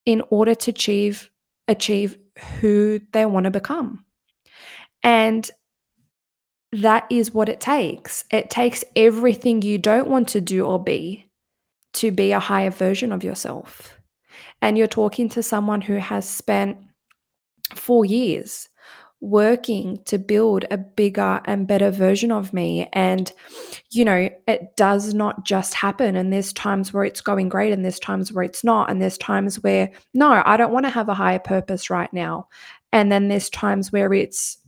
in 0.06 0.22
order 0.30 0.54
to 0.54 0.70
achieve 0.70 1.28
achieve 1.68 2.18
who 2.60 3.00
they 3.12 3.24
want 3.26 3.44
to 3.44 3.50
become. 3.50 4.04
And 5.02 5.50
that 6.72 7.06
is 7.10 7.34
what 7.34 7.48
it 7.48 7.60
takes. 7.60 8.24
It 8.30 8.48
takes 8.48 8.84
everything 8.96 9.62
you 9.62 9.78
don't 9.78 10.08
want 10.08 10.28
to 10.28 10.40
do 10.40 10.64
or 10.64 10.82
be 10.82 11.28
to 11.94 12.10
be 12.10 12.32
a 12.32 12.40
higher 12.40 12.70
version 12.70 13.12
of 13.12 13.22
yourself. 13.22 13.98
And 14.62 14.78
you're 14.78 14.86
talking 14.86 15.28
to 15.30 15.42
someone 15.42 15.80
who 15.80 15.96
has 15.96 16.26
spent 16.28 16.78
four 17.74 18.04
years 18.04 18.68
working 19.20 20.02
to 20.04 20.18
build 20.18 20.64
a 20.70 20.76
bigger 20.76 21.40
and 21.44 21.68
better 21.68 21.90
version 21.90 22.32
of 22.32 22.52
me. 22.52 22.88
And, 22.92 23.32
you 23.90 24.04
know, 24.04 24.28
it 24.48 24.76
does 24.76 25.14
not 25.14 25.44
just 25.44 25.74
happen. 25.74 26.16
And 26.16 26.32
there's 26.32 26.52
times 26.52 26.92
where 26.92 27.04
it's 27.04 27.20
going 27.20 27.48
great, 27.48 27.72
and 27.72 27.84
there's 27.84 28.00
times 28.00 28.32
where 28.32 28.44
it's 28.44 28.64
not. 28.64 28.90
And 28.90 29.00
there's 29.00 29.18
times 29.18 29.62
where, 29.62 29.90
no, 30.14 30.42
I 30.44 30.56
don't 30.56 30.72
want 30.72 30.86
to 30.86 30.90
have 30.90 31.08
a 31.08 31.14
higher 31.14 31.38
purpose 31.38 31.90
right 31.90 32.12
now. 32.12 32.48
And 32.92 33.12
then 33.12 33.28
there's 33.28 33.50
times 33.50 33.92
where 33.92 34.12
it's, 34.12 34.58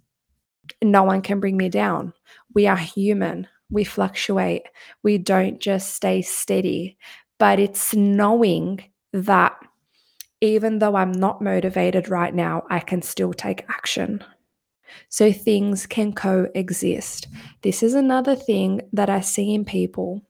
no 0.83 1.03
one 1.03 1.23
can 1.23 1.41
bring 1.41 1.57
me 1.57 1.69
down. 1.69 2.13
We 2.55 2.67
are 2.67 2.77
human, 2.77 3.49
we 3.71 3.85
fluctuate, 3.85 4.63
we 5.03 5.19
don't 5.19 5.61
just 5.61 5.95
stay 5.95 6.23
steady. 6.23 6.97
But 7.39 7.59
it's 7.59 7.95
knowing 7.95 8.85
that 9.13 9.57
even 10.41 10.79
though 10.79 10.97
I'm 10.97 11.13
not 11.13 11.41
motivated 11.41 12.09
right 12.09 12.35
now, 12.35 12.63
I 12.71 12.81
can 12.81 13.03
still 13.03 13.33
take 13.33 13.65
action. 13.69 14.23
So 15.09 15.33
things 15.33 15.87
can 15.87 16.13
coexist. 16.13 17.29
This 17.63 17.83
is 17.83 17.95
another 17.95 18.37
thing 18.37 18.83
that 18.93 19.11
I 19.11 19.21
see 19.21 19.55
in 19.55 19.65
people 19.65 20.23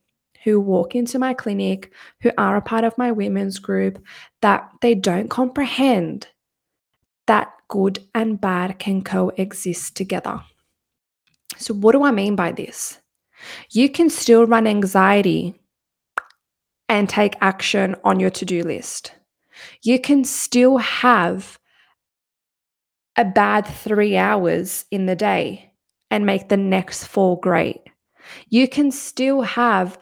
who 0.44 0.60
walk 0.60 0.94
into 0.94 1.18
my 1.18 1.34
clinic, 1.34 1.92
who 2.20 2.30
are 2.38 2.56
a 2.56 2.62
part 2.62 2.84
of 2.84 2.96
my 2.98 3.10
women's 3.10 3.58
group, 3.58 3.98
that 4.42 4.70
they 4.82 4.94
don't 4.94 5.28
comprehend 5.28 6.28
that 7.26 7.52
good 7.74 7.98
and 8.14 8.40
bad 8.40 8.78
can 8.78 9.02
coexist 9.02 9.96
together. 9.96 10.40
So, 11.56 11.74
what 11.74 11.90
do 11.90 12.04
I 12.04 12.12
mean 12.12 12.36
by 12.36 12.52
this? 12.52 13.00
You 13.68 13.88
can 13.90 14.10
still 14.10 14.46
run 14.46 14.68
anxiety 14.68 15.60
and 16.88 17.08
take 17.08 17.34
action 17.40 17.96
on 18.04 18.20
your 18.20 18.30
to 18.30 18.44
do 18.44 18.62
list. 18.62 19.12
You 19.82 19.98
can 19.98 20.22
still 20.22 20.76
have 20.78 21.58
a 23.16 23.24
bad 23.24 23.66
three 23.66 24.16
hours 24.16 24.84
in 24.92 25.06
the 25.06 25.16
day 25.16 25.72
and 26.12 26.24
make 26.24 26.48
the 26.48 26.56
next 26.56 27.08
four 27.08 27.40
great. 27.40 27.80
You 28.50 28.68
can 28.68 28.92
still 28.92 29.42
have 29.42 29.98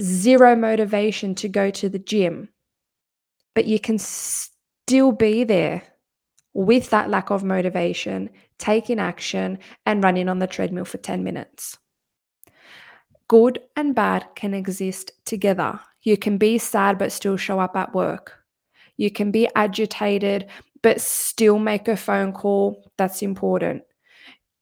zero 0.00 0.56
motivation 0.56 1.34
to 1.34 1.48
go 1.48 1.70
to 1.72 1.90
the 1.90 1.98
gym, 1.98 2.48
but 3.54 3.66
you 3.66 3.78
can 3.78 3.98
still 3.98 5.12
be 5.12 5.44
there 5.44 5.91
with 6.54 6.90
that 6.90 7.10
lack 7.10 7.30
of 7.30 7.44
motivation, 7.44 8.30
taking 8.58 8.98
action, 8.98 9.58
and 9.86 10.04
running 10.04 10.28
on 10.28 10.38
the 10.38 10.46
treadmill 10.46 10.84
for 10.84 10.98
10 10.98 11.24
minutes. 11.24 11.78
Good 13.28 13.60
and 13.76 13.94
bad 13.94 14.26
can 14.34 14.52
exist 14.52 15.12
together. 15.24 15.80
You 16.02 16.16
can 16.16 16.36
be 16.36 16.58
sad 16.58 16.98
but 16.98 17.12
still 17.12 17.36
show 17.36 17.58
up 17.58 17.76
at 17.76 17.94
work. 17.94 18.38
You 18.96 19.10
can 19.10 19.30
be 19.30 19.48
agitated 19.54 20.48
but 20.82 21.00
still 21.00 21.58
make 21.58 21.88
a 21.88 21.96
phone 21.96 22.32
call. 22.32 22.90
That's 22.98 23.22
important. 23.22 23.82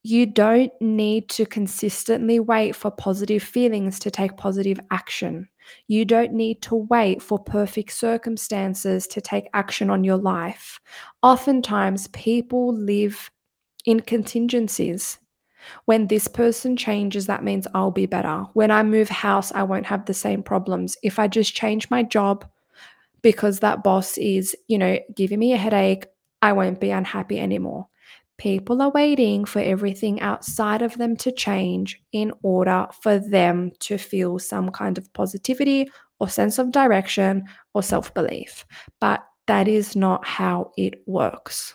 You 0.03 0.25
don't 0.25 0.73
need 0.81 1.29
to 1.31 1.45
consistently 1.45 2.41
wait 2.41 2.75
for 2.75 2.91
positive 2.91 3.43
feelings 3.43 3.99
to 4.01 4.11
take 4.11 4.39
positive 4.39 4.81
action. 4.91 5.49
You 5.89 6.07
don't 6.07 6.33
need 6.33 6.63
to 6.63 6.75
wait 6.75 7.21
for 7.21 7.39
perfect 7.39 7.93
circumstances 7.93 9.07
to 9.09 9.21
take 9.21 9.49
action 9.53 9.91
on 9.91 10.03
your 10.03 10.17
life. 10.17 10.81
Oftentimes, 11.23 12.09
people 12.09 12.75
live 12.75 13.31
in 13.85 14.01
contingencies. 14.01 15.19
When 15.85 16.07
this 16.07 16.27
person 16.27 16.79
changes, 16.79 17.27
that 17.27 17.45
means 17.45 17.67
I'll 17.75 17.91
be 17.91 18.07
better. 18.07 18.45
When 18.55 18.71
I 18.71 18.83
move 18.83 19.11
house, 19.11 19.53
I 19.53 19.65
won't 19.65 19.87
have 19.87 20.07
the 20.07 20.15
same 20.15 20.43
problems. 20.43 20.97
If 21.03 21.19
I 21.19 21.29
just 21.29 21.55
change 21.55 21.91
my 21.91 22.03
job 22.03 22.47
because 23.21 23.61
that 23.61 23.83
boss 23.85 24.17
is, 24.17 24.57
you 24.67 24.79
know, 24.79 24.99
giving 25.15 25.39
me 25.39 25.53
a 25.53 25.59
headache, 25.59 26.07
I 26.41 26.55
won't 26.55 26.81
be 26.81 26.91
unhappy 26.91 27.39
anymore. 27.39 27.90
People 28.41 28.81
are 28.81 28.91
waiting 28.91 29.45
for 29.45 29.59
everything 29.59 30.19
outside 30.23 30.81
of 30.81 30.97
them 30.97 31.15
to 31.19 31.31
change 31.31 32.01
in 32.13 32.33
order 32.43 32.87
for 33.03 33.19
them 33.19 33.71
to 33.81 33.99
feel 33.99 34.39
some 34.39 34.71
kind 34.71 34.97
of 34.97 35.13
positivity 35.13 35.91
or 36.21 36.27
sense 36.27 36.59
of 36.59 36.73
direction 36.73 37.45
or 37.75 37.83
self 37.83 38.15
belief. 38.15 38.65
But 38.99 39.23
that 39.47 39.69
is 39.69 39.95
not 39.95 40.25
how 40.25 40.73
it 40.79 41.03
works. 41.07 41.75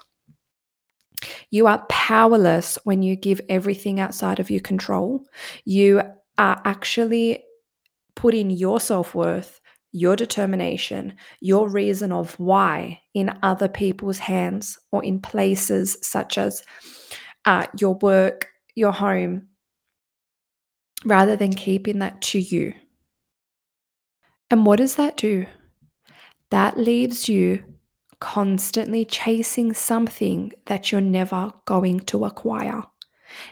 You 1.51 1.67
are 1.67 1.85
powerless 1.87 2.79
when 2.83 3.03
you 3.03 3.15
give 3.15 3.41
everything 3.47 3.99
outside 3.99 4.39
of 4.39 4.49
your 4.49 4.61
control. 4.61 5.23
You 5.65 6.01
are 6.39 6.61
actually 6.65 7.43
putting 8.15 8.49
your 8.49 8.79
self 8.79 9.13
worth 9.13 9.61
your 9.95 10.17
determination, 10.17 11.15
your 11.39 11.69
reason 11.69 12.11
of 12.11 12.37
why 12.37 12.99
in 13.13 13.31
other 13.43 13.69
people's 13.69 14.17
hands 14.17 14.77
or 14.91 15.01
in 15.05 15.21
places 15.21 15.97
such 16.01 16.37
as 16.37 16.63
uh, 17.45 17.65
your 17.79 17.95
work, 17.95 18.49
your 18.75 18.91
home, 18.91 19.47
rather 21.05 21.37
than 21.37 21.53
keeping 21.53 21.99
that 21.99 22.21
to 22.21 22.39
you. 22.39 22.73
And 24.51 24.65
what 24.65 24.79
does 24.79 24.95
that 24.95 25.15
do? 25.15 25.45
That 26.51 26.77
leaves 26.77 27.29
you 27.29 27.63
constantly 28.19 29.05
chasing 29.05 29.73
something 29.73 30.51
that 30.65 30.91
you're 30.91 30.99
never 30.99 31.53
going 31.63 32.01
to 32.01 32.25
acquire. 32.25 32.83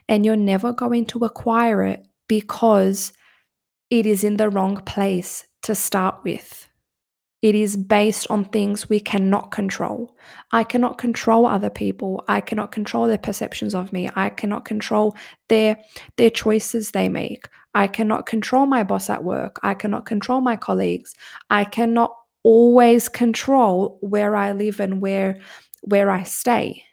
And 0.09 0.25
you're 0.25 0.35
never 0.35 0.73
going 0.73 1.05
to 1.07 1.19
acquire 1.19 1.83
it 1.83 2.05
because 2.27 3.13
it 3.89 4.05
is 4.05 4.25
in 4.25 4.35
the 4.35 4.49
wrong 4.49 4.75
place 4.77 5.45
to 5.63 5.75
start 5.75 6.23
with. 6.23 6.67
It 7.41 7.55
is 7.55 7.75
based 7.75 8.27
on 8.29 8.45
things 8.45 8.87
we 8.87 9.01
cannot 9.01 9.51
control. 9.51 10.15
I 10.53 10.63
cannot 10.63 10.97
control 10.97 11.45
other 11.45 11.69
people. 11.69 12.23
I 12.29 12.39
cannot 12.39 12.71
control 12.71 13.05
their 13.05 13.17
perceptions 13.17 13.75
of 13.75 13.91
me. 13.91 14.09
I 14.15 14.29
cannot 14.29 14.63
control 14.63 15.17
their 15.49 15.77
their 16.15 16.29
choices 16.29 16.91
they 16.91 17.09
make. 17.09 17.49
I 17.73 17.87
cannot 17.87 18.27
control 18.27 18.65
my 18.65 18.83
boss 18.83 19.09
at 19.09 19.25
work. 19.25 19.59
I 19.61 19.73
cannot 19.73 20.05
control 20.05 20.39
my 20.39 20.55
colleagues. 20.55 21.15
I 21.49 21.65
cannot 21.65 22.15
always 22.43 23.09
control 23.09 23.97
where 23.99 24.37
I 24.37 24.53
live 24.53 24.79
and 24.79 25.01
where 25.01 25.41
where 25.81 26.09
I 26.09 26.23
stay. 26.23 26.85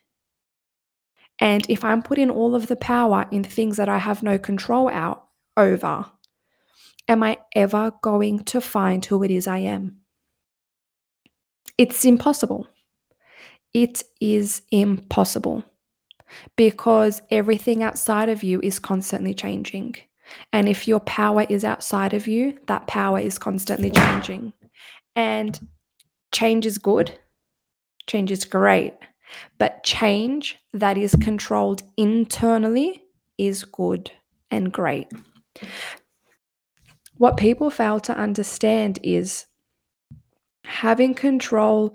And 1.39 1.65
if 1.69 1.85
I'm 1.85 2.03
putting 2.03 2.29
all 2.31 2.57
of 2.57 2.67
the 2.67 2.77
power 2.77 3.25
in 3.31 3.45
things 3.45 3.77
that 3.77 3.89
I 3.89 3.99
have 3.99 4.25
no 4.25 4.37
control 4.37 4.89
out 4.89 5.27
over, 5.57 6.07
am 7.11 7.25
I 7.25 7.39
ever 7.57 7.93
going 8.03 8.45
to 8.45 8.61
find 8.61 9.05
who 9.05 9.23
it 9.25 9.33
is 9.33 9.47
I 9.49 9.59
am? 9.59 9.97
It's 11.77 12.05
impossible. 12.05 12.69
It 13.75 14.05
is 14.21 14.63
impossible 14.71 15.65
because 16.57 17.21
everything 17.31 17.83
outside 17.83 18.29
of 18.29 18.45
you 18.45 18.61
is 18.63 18.79
constantly 18.79 19.35
changing. 19.35 19.97
And 20.53 20.69
if 20.69 20.87
your 20.87 21.01
power 21.01 21.45
is 21.49 21.65
outside 21.65 22.15
of 22.15 22.29
you, 22.29 22.57
that 22.69 22.87
power 22.87 23.19
is 23.19 23.39
constantly 23.39 23.91
changing. 23.91 24.53
And 25.17 25.59
change 26.33 26.65
is 26.65 26.79
good, 26.79 27.19
change 28.07 28.31
is 28.31 28.45
great. 28.45 28.95
But 29.59 29.83
change 29.83 30.59
that 30.73 30.97
is 30.97 31.17
controlled 31.17 31.83
internally 31.97 33.03
is 33.39 33.65
good 33.65 34.11
and 34.51 34.73
great. 34.73 35.09
What 37.21 37.37
people 37.37 37.69
fail 37.69 38.01
to 38.01 38.17
understand 38.17 38.99
is 39.03 39.45
having 40.65 41.13
control 41.13 41.95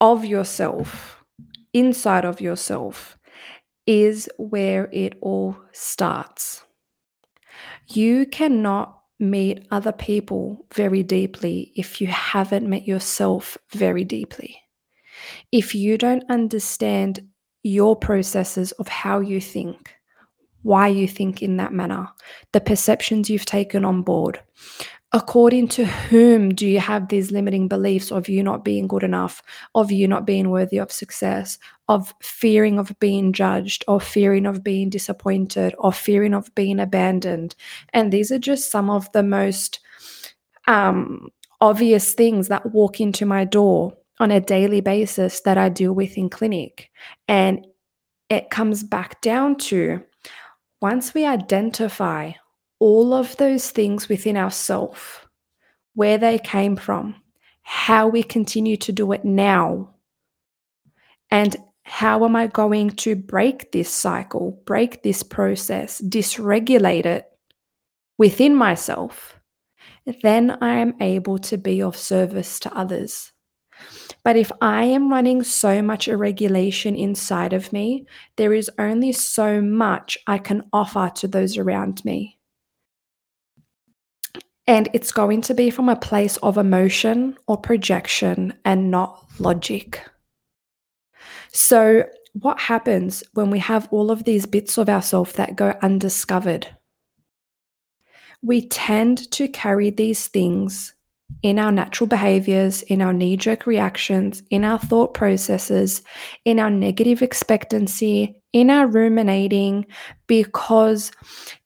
of 0.00 0.24
yourself, 0.24 1.22
inside 1.74 2.24
of 2.24 2.40
yourself, 2.40 3.18
is 3.86 4.30
where 4.38 4.88
it 4.94 5.18
all 5.20 5.58
starts. 5.72 6.64
You 7.88 8.24
cannot 8.24 8.98
meet 9.20 9.66
other 9.70 9.92
people 9.92 10.64
very 10.72 11.02
deeply 11.02 11.74
if 11.76 12.00
you 12.00 12.06
haven't 12.06 12.66
met 12.66 12.88
yourself 12.88 13.58
very 13.72 14.04
deeply. 14.04 14.56
If 15.52 15.74
you 15.74 15.98
don't 15.98 16.24
understand 16.30 17.28
your 17.62 17.94
processes 17.94 18.72
of 18.72 18.88
how 18.88 19.20
you 19.20 19.38
think, 19.38 19.95
why 20.66 20.88
you 20.88 21.06
think 21.06 21.42
in 21.42 21.56
that 21.58 21.72
manner, 21.72 22.08
the 22.52 22.60
perceptions 22.60 23.30
you've 23.30 23.46
taken 23.46 23.84
on 23.84 24.02
board. 24.02 24.40
According 25.12 25.68
to 25.68 25.84
whom 25.86 26.52
do 26.52 26.66
you 26.66 26.80
have 26.80 27.08
these 27.08 27.30
limiting 27.30 27.68
beliefs 27.68 28.10
of 28.10 28.28
you 28.28 28.42
not 28.42 28.64
being 28.64 28.88
good 28.88 29.04
enough, 29.04 29.40
of 29.76 29.92
you 29.92 30.08
not 30.08 30.26
being 30.26 30.50
worthy 30.50 30.78
of 30.78 30.90
success, 30.90 31.58
of 31.88 32.12
fearing 32.20 32.80
of 32.80 32.92
being 32.98 33.32
judged, 33.32 33.84
or 33.86 34.00
fearing 34.00 34.44
of 34.44 34.64
being 34.64 34.90
disappointed, 34.90 35.72
or 35.78 35.92
fearing 35.92 36.34
of 36.34 36.52
being 36.56 36.80
abandoned? 36.80 37.54
And 37.94 38.12
these 38.12 38.32
are 38.32 38.38
just 38.38 38.72
some 38.72 38.90
of 38.90 39.10
the 39.12 39.22
most 39.22 39.78
um, 40.66 41.28
obvious 41.60 42.12
things 42.12 42.48
that 42.48 42.72
walk 42.72 43.00
into 43.00 43.24
my 43.24 43.44
door 43.44 43.96
on 44.18 44.32
a 44.32 44.40
daily 44.40 44.80
basis 44.80 45.42
that 45.42 45.56
I 45.56 45.68
deal 45.68 45.92
with 45.92 46.18
in 46.18 46.28
clinic. 46.28 46.90
And 47.28 47.64
it 48.28 48.50
comes 48.50 48.82
back 48.82 49.20
down 49.20 49.56
to 49.56 50.02
once 50.86 51.14
we 51.14 51.26
identify 51.26 52.30
all 52.78 53.12
of 53.12 53.36
those 53.38 53.72
things 53.72 54.08
within 54.08 54.36
ourselves, 54.36 55.00
where 55.94 56.16
they 56.16 56.38
came 56.38 56.76
from, 56.76 57.12
how 57.62 58.06
we 58.06 58.22
continue 58.22 58.76
to 58.76 58.92
do 58.92 59.10
it 59.10 59.24
now, 59.24 59.92
and 61.28 61.56
how 61.82 62.24
am 62.24 62.36
I 62.36 62.46
going 62.46 62.90
to 63.02 63.16
break 63.16 63.72
this 63.72 63.90
cycle, 63.90 64.62
break 64.64 65.02
this 65.02 65.24
process, 65.24 66.00
dysregulate 66.00 67.04
it 67.04 67.24
within 68.16 68.54
myself, 68.54 69.40
then 70.22 70.56
I 70.60 70.74
am 70.74 70.94
able 71.00 71.40
to 71.50 71.58
be 71.58 71.82
of 71.82 71.96
service 71.96 72.60
to 72.60 72.72
others. 72.72 73.32
But 74.26 74.34
if 74.34 74.50
I 74.60 74.82
am 74.86 75.08
running 75.08 75.44
so 75.44 75.80
much 75.80 76.08
irregulation 76.08 76.96
inside 76.96 77.52
of 77.52 77.72
me, 77.72 78.06
there 78.34 78.52
is 78.52 78.68
only 78.76 79.12
so 79.12 79.60
much 79.60 80.18
I 80.26 80.38
can 80.38 80.64
offer 80.72 81.12
to 81.14 81.28
those 81.28 81.56
around 81.56 82.04
me. 82.04 82.36
And 84.66 84.88
it's 84.92 85.12
going 85.12 85.42
to 85.42 85.54
be 85.54 85.70
from 85.70 85.88
a 85.88 85.94
place 85.94 86.38
of 86.38 86.58
emotion 86.58 87.38
or 87.46 87.56
projection 87.56 88.54
and 88.64 88.90
not 88.90 89.24
logic. 89.38 90.02
So, 91.52 92.06
what 92.32 92.58
happens 92.58 93.22
when 93.34 93.50
we 93.50 93.60
have 93.60 93.86
all 93.92 94.10
of 94.10 94.24
these 94.24 94.44
bits 94.44 94.76
of 94.76 94.88
ourselves 94.88 95.34
that 95.34 95.54
go 95.54 95.78
undiscovered? 95.82 96.66
We 98.42 98.66
tend 98.66 99.30
to 99.30 99.46
carry 99.46 99.90
these 99.90 100.26
things 100.26 100.95
in 101.42 101.58
our 101.58 101.72
natural 101.72 102.06
behaviors, 102.06 102.82
in 102.82 103.02
our 103.02 103.12
knee 103.12 103.36
jerk 103.36 103.66
reactions, 103.66 104.42
in 104.50 104.64
our 104.64 104.78
thought 104.78 105.14
processes, 105.14 106.02
in 106.44 106.58
our 106.58 106.70
negative 106.70 107.22
expectancy, 107.22 108.40
in 108.52 108.70
our 108.70 108.86
ruminating, 108.86 109.86
because 110.26 111.12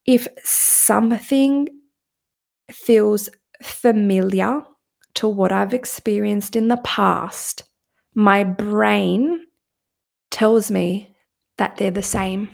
if 0.07 0.27
something 0.45 1.69
feels 2.71 3.29
familiar 3.63 4.63
to 5.15 5.29
what 5.29 5.53
I've 5.53 5.75
experienced 5.75 6.57
in 6.57 6.69
the 6.69 6.79
past, 6.79 7.65
my 8.15 8.45
brain 8.45 9.47
tells 10.31 10.71
me 10.71 11.15
that 11.59 11.77
they're 11.77 11.91
the 11.91 12.03
same. 12.03 12.49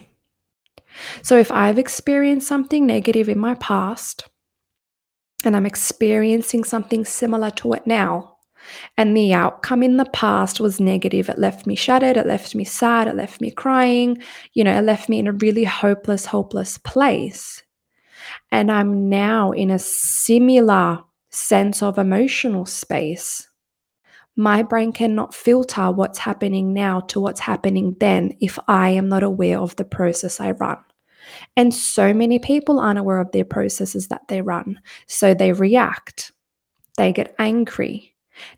So 1.23 1.39
if 1.39 1.53
I've 1.53 1.79
experienced 1.79 2.49
something 2.49 2.87
negative 2.87 3.29
in 3.29 3.39
my 3.39 3.55
past 3.55 4.29
and 5.47 5.57
I'm 5.57 5.67
experiencing 5.67 6.65
something 6.65 7.05
similar 7.05 7.51
to 7.53 7.73
it 7.73 7.87
now, 7.87 8.37
and 8.97 9.17
the 9.17 9.33
outcome 9.33 9.83
in 9.83 9.97
the 9.97 10.07
past 10.07 10.61
was 10.61 10.81
negative, 10.81 11.29
it 11.29 11.39
left 11.39 11.67
me 11.67 11.75
shattered, 11.77 12.17
it 12.17 12.27
left 12.27 12.55
me 12.55 12.65
sad, 12.65 13.09
it 13.09 13.15
left 13.15 13.41
me 13.41 13.51
crying, 13.51 14.23
you 14.55 14.65
know, 14.65 14.77
it 14.77 14.83
left 14.83 15.09
me 15.09 15.19
in 15.19 15.29
a 15.29 15.33
really 15.33 15.65
hopeless, 15.65 16.27
hopeless 16.27 16.79
place. 16.79 17.63
And 18.51 18.73
I'm 18.73 19.09
now 19.09 19.53
in 19.53 19.71
a 19.71 19.79
similar 19.79 21.05
sense 21.31 21.83
of 21.83 21.99
emotional 21.99 22.67
space 22.67 23.49
my 24.37 24.63
brain 24.63 24.93
cannot 24.93 25.35
filter 25.35 25.91
what's 25.91 26.19
happening 26.19 26.75
now 26.75 27.01
to 27.01 27.21
what's 27.21 27.41
happening 27.41 27.97
then 28.01 28.37
if 28.41 28.59
I 28.69 28.91
am 28.91 29.09
not 29.09 29.23
aware 29.23 29.59
of 29.59 29.75
the 29.77 29.85
process 29.85 30.41
I 30.41 30.51
run. 30.53 30.77
And 31.57 31.73
so 31.73 32.13
many 32.13 32.39
people 32.39 32.79
aren't 32.79 32.99
aware 32.99 33.19
of 33.19 33.33
their 33.33 33.45
processes 33.45 34.09
that 34.09 34.29
they 34.29 34.43
run. 34.43 34.81
So 35.07 35.35
they 35.35 35.53
react, 35.53 36.33
they 36.97 37.13
get 37.13 37.35
angry, 37.39 38.15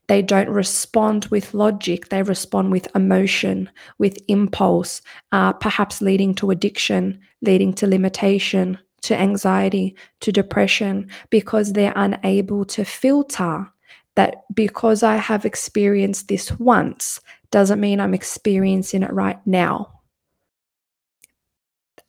they 0.08 0.22
don't 0.22 0.48
respond 0.48 1.26
with 1.26 1.54
logic, 1.54 2.08
they 2.08 2.22
respond 2.22 2.72
with 2.72 2.88
emotion, 2.94 3.70
with 3.98 4.18
impulse, 4.28 5.02
uh, 5.32 5.52
perhaps 5.52 6.00
leading 6.00 6.34
to 6.36 6.50
addiction, 6.50 7.20
leading 7.42 7.72
to 7.74 7.86
limitation, 7.86 8.78
to 9.02 9.18
anxiety, 9.18 9.94
to 10.20 10.32
depression, 10.32 11.08
because 11.30 11.72
they're 11.72 11.92
unable 11.96 12.64
to 12.64 12.84
filter 12.84 13.70
that 14.16 14.42
because 14.52 15.04
I 15.04 15.16
have 15.16 15.44
experienced 15.44 16.26
this 16.26 16.50
once 16.58 17.20
doesn't 17.52 17.80
mean 17.80 18.00
I'm 18.00 18.14
experiencing 18.14 19.04
it 19.04 19.12
right 19.12 19.38
now. 19.46 19.97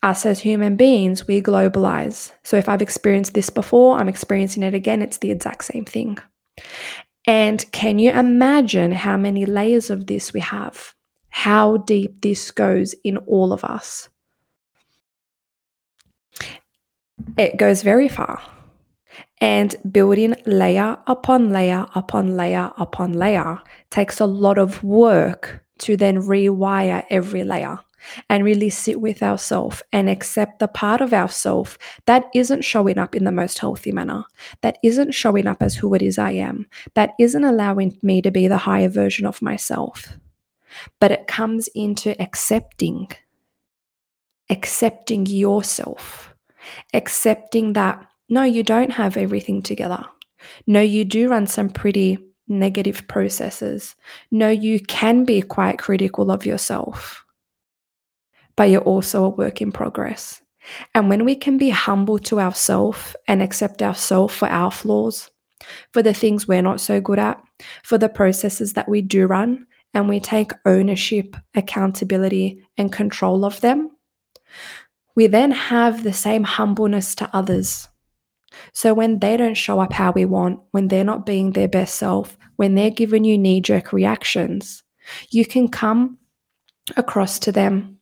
Us 0.01 0.25
as 0.25 0.39
human 0.39 0.75
beings, 0.75 1.27
we 1.27 1.41
globalize. 1.41 2.31
So 2.43 2.57
if 2.57 2.69
I've 2.69 2.81
experienced 2.81 3.33
this 3.33 3.49
before, 3.49 3.97
I'm 3.97 4.07
experiencing 4.07 4.63
it 4.63 4.73
again, 4.73 5.01
it's 5.01 5.17
the 5.17 5.31
exact 5.31 5.65
same 5.65 5.85
thing. 5.85 6.17
And 7.27 7.69
can 7.71 7.99
you 7.99 8.11
imagine 8.11 8.93
how 8.93 9.17
many 9.17 9.45
layers 9.45 9.89
of 9.89 10.07
this 10.07 10.33
we 10.33 10.39
have? 10.39 10.93
How 11.29 11.77
deep 11.77 12.21
this 12.21 12.49
goes 12.51 12.95
in 13.03 13.17
all 13.17 13.51
of 13.51 13.63
us? 13.63 14.09
It 17.37 17.57
goes 17.57 17.83
very 17.83 18.07
far 18.07 18.41
and 19.41 19.75
building 19.91 20.35
layer 20.45 20.97
upon 21.07 21.49
layer 21.51 21.85
upon 21.95 22.35
layer 22.35 22.71
upon 22.77 23.13
layer 23.13 23.59
takes 23.89 24.19
a 24.19 24.25
lot 24.25 24.57
of 24.57 24.83
work 24.83 25.63
to 25.79 25.95
then 25.95 26.17
rewire 26.17 27.05
every 27.09 27.43
layer 27.43 27.79
and 28.29 28.43
really 28.43 28.69
sit 28.69 29.01
with 29.01 29.21
ourself 29.23 29.81
and 29.91 30.09
accept 30.09 30.59
the 30.59 30.67
part 30.67 31.01
of 31.01 31.13
ourself 31.13 31.77
that 32.05 32.25
isn't 32.33 32.63
showing 32.63 32.97
up 32.97 33.15
in 33.15 33.23
the 33.23 33.31
most 33.31 33.59
healthy 33.59 33.91
manner, 33.91 34.23
that 34.61 34.77
isn't 34.83 35.13
showing 35.13 35.47
up 35.47 35.61
as 35.61 35.75
who 35.75 35.93
it 35.93 36.01
is 36.01 36.17
I 36.17 36.31
am, 36.31 36.67
that 36.93 37.13
isn't 37.19 37.43
allowing 37.43 37.97
me 38.01 38.21
to 38.21 38.31
be 38.31 38.47
the 38.47 38.57
higher 38.57 38.89
version 38.89 39.25
of 39.25 39.41
myself. 39.41 40.17
But 40.99 41.11
it 41.11 41.27
comes 41.27 41.67
into 41.69 42.19
accepting, 42.21 43.09
accepting 44.49 45.25
yourself, 45.25 46.33
accepting 46.93 47.73
that 47.73 48.05
no, 48.29 48.43
you 48.43 48.61
don't 48.61 48.91
have 48.91 49.17
everything 49.17 49.63
together. 49.63 50.05
No, 50.67 50.81
you 50.81 51.03
do 51.03 51.29
run 51.29 51.47
some 51.47 51.69
pretty 51.69 52.19
negative 52.47 53.07
processes. 53.07 53.95
No, 54.31 54.49
you 54.49 54.79
can 54.79 55.25
be 55.25 55.41
quite 55.41 55.79
critical 55.79 56.31
of 56.31 56.45
yourself, 56.45 57.25
but 58.59 58.69
you're 58.69 58.81
also 58.81 59.23
a 59.23 59.29
work 59.29 59.61
in 59.61 59.71
progress. 59.71 60.41
And 60.93 61.07
when 61.07 61.23
we 61.23 61.33
can 61.33 61.57
be 61.57 61.69
humble 61.69 62.19
to 62.19 62.41
ourselves 62.41 63.15
and 63.25 63.41
accept 63.41 63.81
ourselves 63.81 64.35
for 64.35 64.49
our 64.49 64.69
flaws, 64.69 65.31
for 65.93 66.03
the 66.03 66.13
things 66.13 66.45
we're 66.45 66.61
not 66.61 66.81
so 66.81 66.99
good 66.99 67.19
at, 67.19 67.41
for 67.83 67.97
the 67.97 68.09
processes 68.09 68.73
that 68.73 68.89
we 68.89 69.01
do 69.01 69.27
run, 69.27 69.65
and 69.93 70.09
we 70.09 70.19
take 70.19 70.51
ownership, 70.65 71.37
accountability, 71.55 72.61
and 72.77 72.91
control 72.91 73.45
of 73.45 73.61
them, 73.61 73.91
we 75.15 75.27
then 75.27 75.51
have 75.51 76.03
the 76.03 76.11
same 76.11 76.43
humbleness 76.43 77.15
to 77.15 77.29
others 77.33 77.87
so 78.73 78.93
when 78.93 79.19
they 79.19 79.37
don't 79.37 79.55
show 79.55 79.79
up 79.79 79.93
how 79.93 80.11
we 80.11 80.25
want, 80.25 80.59
when 80.71 80.87
they're 80.87 81.03
not 81.03 81.25
being 81.25 81.51
their 81.51 81.67
best 81.67 81.95
self, 81.95 82.37
when 82.55 82.75
they're 82.75 82.89
giving 82.89 83.23
you 83.23 83.37
knee 83.37 83.61
jerk 83.61 83.93
reactions, 83.93 84.83
you 85.29 85.45
can 85.45 85.67
come 85.67 86.17
across 86.97 87.39
to 87.39 87.51
them 87.51 87.98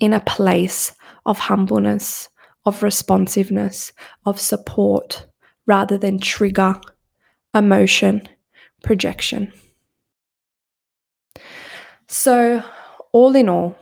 in 0.00 0.12
a 0.12 0.20
place 0.20 0.92
of 1.26 1.38
humbleness, 1.38 2.28
of 2.64 2.82
responsiveness, 2.82 3.92
of 4.26 4.40
support, 4.40 5.26
rather 5.66 5.96
than 5.96 6.18
trigger, 6.18 6.74
emotion, 7.54 8.28
projection. 8.82 9.52
So, 12.08 12.64
all 13.12 13.36
in 13.36 13.48
all, 13.48 13.78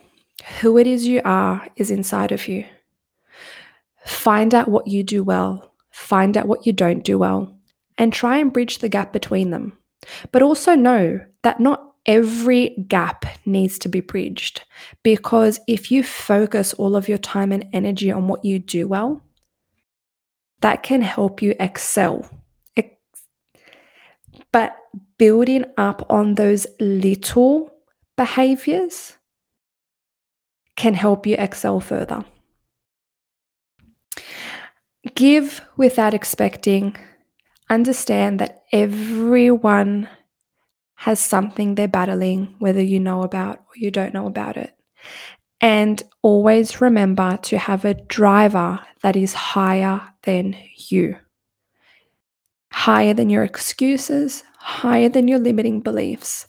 who 0.61 0.77
it 0.77 0.87
is 0.87 1.07
you 1.07 1.23
are 1.25 1.67
is 1.77 1.91
inside 1.91 2.33
of 2.33 2.47
you. 2.47 2.67
Find 4.05 4.55
out 4.55 4.69
what 4.69 4.87
you 4.87 5.03
do 5.03 5.25
well 5.25 5.69
find 5.99 6.37
out 6.37 6.47
what 6.47 6.65
you 6.65 6.73
don't 6.73 7.05
do 7.05 7.19
well, 7.19 7.53
and 7.99 8.13
try 8.13 8.39
and 8.39 8.53
bridge 8.53 8.79
the 8.79 8.89
gap 8.89 9.13
between 9.13 9.51
them. 9.51 9.77
But 10.31 10.43
also 10.43 10.75
know 10.75 11.21
that 11.43 11.61
not 11.61 11.88
every 12.09 12.71
gap 12.89 13.27
needs 13.45 13.79
to 13.79 13.89
be 13.89 14.01
bridged 14.01 14.65
because 15.05 15.61
if 15.69 15.93
you 15.93 16.03
focus 16.03 16.73
all 16.75 16.97
of 16.97 17.09
your 17.09 17.19
time 17.19 17.53
and 17.53 17.67
energy 17.75 18.11
on 18.11 18.27
what 18.27 18.45
you 18.45 18.59
do 18.59 18.89
well, 18.89 19.23
that 20.61 20.83
can 20.83 21.03
help 21.03 21.43
you 21.43 21.55
excel. 21.61 22.29
But 24.51 24.77
building 25.19 25.65
up 25.77 26.07
on 26.11 26.35
those 26.35 26.67
little 26.81 27.71
behaviors 28.17 29.17
can 30.77 30.95
help 30.95 31.27
you 31.27 31.37
excel 31.39 31.81
further. 31.81 32.25
Give 35.15 35.61
without 35.77 36.15
expecting. 36.15 36.97
Understand 37.69 38.39
that 38.39 38.63
everyone 38.73 40.09
has 40.99 41.21
something 41.21 41.77
they're 41.77 41.87
battling, 41.87 42.57
whether 42.59 42.83
you 42.83 42.99
know 42.99 43.23
about 43.23 43.59
or 43.59 43.77
you 43.77 43.89
don't 43.89 44.13
know 44.13 44.27
about 44.27 44.57
it. 44.57 44.75
And 45.61 46.03
always 46.23 46.81
remember 46.81 47.37
to 47.43 47.57
have 47.57 47.85
a 47.85 47.95
driver 47.95 48.81
that 49.03 49.15
is 49.15 49.33
higher 49.33 50.01
than 50.25 50.57
you, 50.89 51.17
higher 52.73 53.15
than 53.15 53.31
your 53.31 53.45
excuses, 53.45 54.43
higher 54.59 55.09
than 55.09 55.29
your 55.29 55.39
limiting 55.39 55.83
beliefs, 55.83 56.49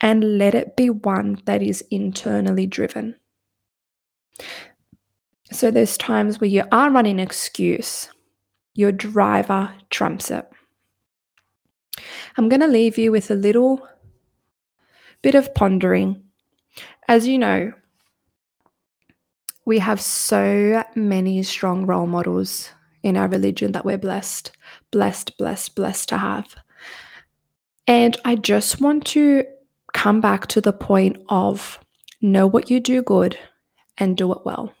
and 0.00 0.38
let 0.38 0.54
it 0.54 0.76
be 0.76 0.88
one 0.88 1.42
that 1.46 1.60
is 1.60 1.82
internally 1.90 2.66
driven. 2.66 3.16
So 5.50 5.72
there's 5.72 5.98
times 5.98 6.40
where 6.40 6.48
you 6.48 6.62
are 6.70 6.92
running 6.92 7.18
an 7.18 7.26
excuse, 7.26 8.08
your 8.74 8.92
driver 8.92 9.74
trumps 9.90 10.30
it. 10.30 10.48
I'm 12.36 12.48
going 12.48 12.60
to 12.60 12.66
leave 12.66 12.98
you 12.98 13.12
with 13.12 13.30
a 13.30 13.34
little 13.34 13.86
bit 15.22 15.34
of 15.34 15.54
pondering. 15.54 16.22
As 17.08 17.26
you 17.26 17.38
know, 17.38 17.72
we 19.64 19.78
have 19.78 20.00
so 20.00 20.84
many 20.94 21.42
strong 21.42 21.86
role 21.86 22.06
models 22.06 22.70
in 23.02 23.16
our 23.16 23.28
religion 23.28 23.72
that 23.72 23.84
we're 23.84 23.98
blessed, 23.98 24.52
blessed, 24.90 25.36
blessed, 25.38 25.74
blessed 25.74 26.08
to 26.10 26.18
have. 26.18 26.56
And 27.86 28.16
I 28.24 28.36
just 28.36 28.80
want 28.80 29.06
to 29.08 29.44
come 29.92 30.20
back 30.20 30.46
to 30.48 30.60
the 30.60 30.72
point 30.72 31.22
of 31.28 31.78
know 32.20 32.46
what 32.46 32.70
you 32.70 32.80
do 32.80 33.02
good 33.02 33.38
and 33.98 34.16
do 34.16 34.32
it 34.32 34.44
well. 34.44 34.72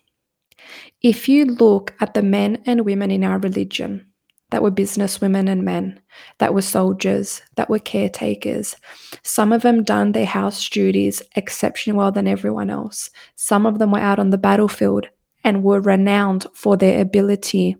If 1.02 1.28
you 1.28 1.46
look 1.46 1.94
at 2.00 2.14
the 2.14 2.22
men 2.22 2.62
and 2.66 2.84
women 2.84 3.10
in 3.10 3.24
our 3.24 3.38
religion, 3.38 4.06
that 4.50 4.62
were 4.62 4.70
businesswomen 4.70 5.48
and 5.48 5.64
men, 5.64 6.00
that 6.38 6.54
were 6.54 6.62
soldiers, 6.62 7.42
that 7.56 7.70
were 7.70 7.78
caretakers. 7.78 8.76
Some 9.22 9.52
of 9.52 9.62
them 9.62 9.82
done 9.82 10.12
their 10.12 10.26
house 10.26 10.68
duties 10.68 11.22
exceptionally 11.36 11.96
well 11.96 12.12
than 12.12 12.28
everyone 12.28 12.70
else. 12.70 13.10
Some 13.36 13.66
of 13.66 13.78
them 13.78 13.92
were 13.92 14.00
out 14.00 14.18
on 14.18 14.30
the 14.30 14.38
battlefield 14.38 15.08
and 15.44 15.62
were 15.62 15.80
renowned 15.80 16.46
for 16.52 16.76
their 16.76 17.00
ability 17.00 17.76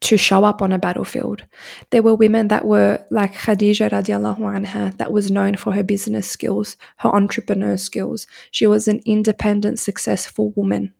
to 0.00 0.16
show 0.16 0.44
up 0.44 0.62
on 0.62 0.72
a 0.72 0.78
battlefield. 0.78 1.44
There 1.90 2.02
were 2.02 2.14
women 2.14 2.48
that 2.48 2.64
were 2.64 3.04
like 3.10 3.34
Khadija 3.34 3.90
radiallahu 3.90 4.38
anha, 4.38 4.96
that 4.98 5.12
was 5.12 5.30
known 5.30 5.56
for 5.56 5.72
her 5.72 5.82
business 5.82 6.30
skills, 6.30 6.76
her 6.98 7.14
entrepreneur 7.14 7.76
skills. 7.76 8.26
She 8.52 8.66
was 8.66 8.86
an 8.86 9.00
independent, 9.04 9.78
successful 9.78 10.50
woman. 10.50 10.94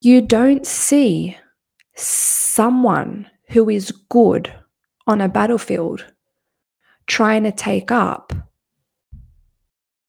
You 0.00 0.20
don't 0.20 0.66
see 0.66 1.36
someone 1.94 3.28
who 3.48 3.68
is 3.68 3.90
good 4.08 4.52
on 5.06 5.20
a 5.20 5.28
battlefield 5.28 6.06
trying 7.06 7.44
to 7.44 7.52
take 7.52 7.90
up 7.90 8.32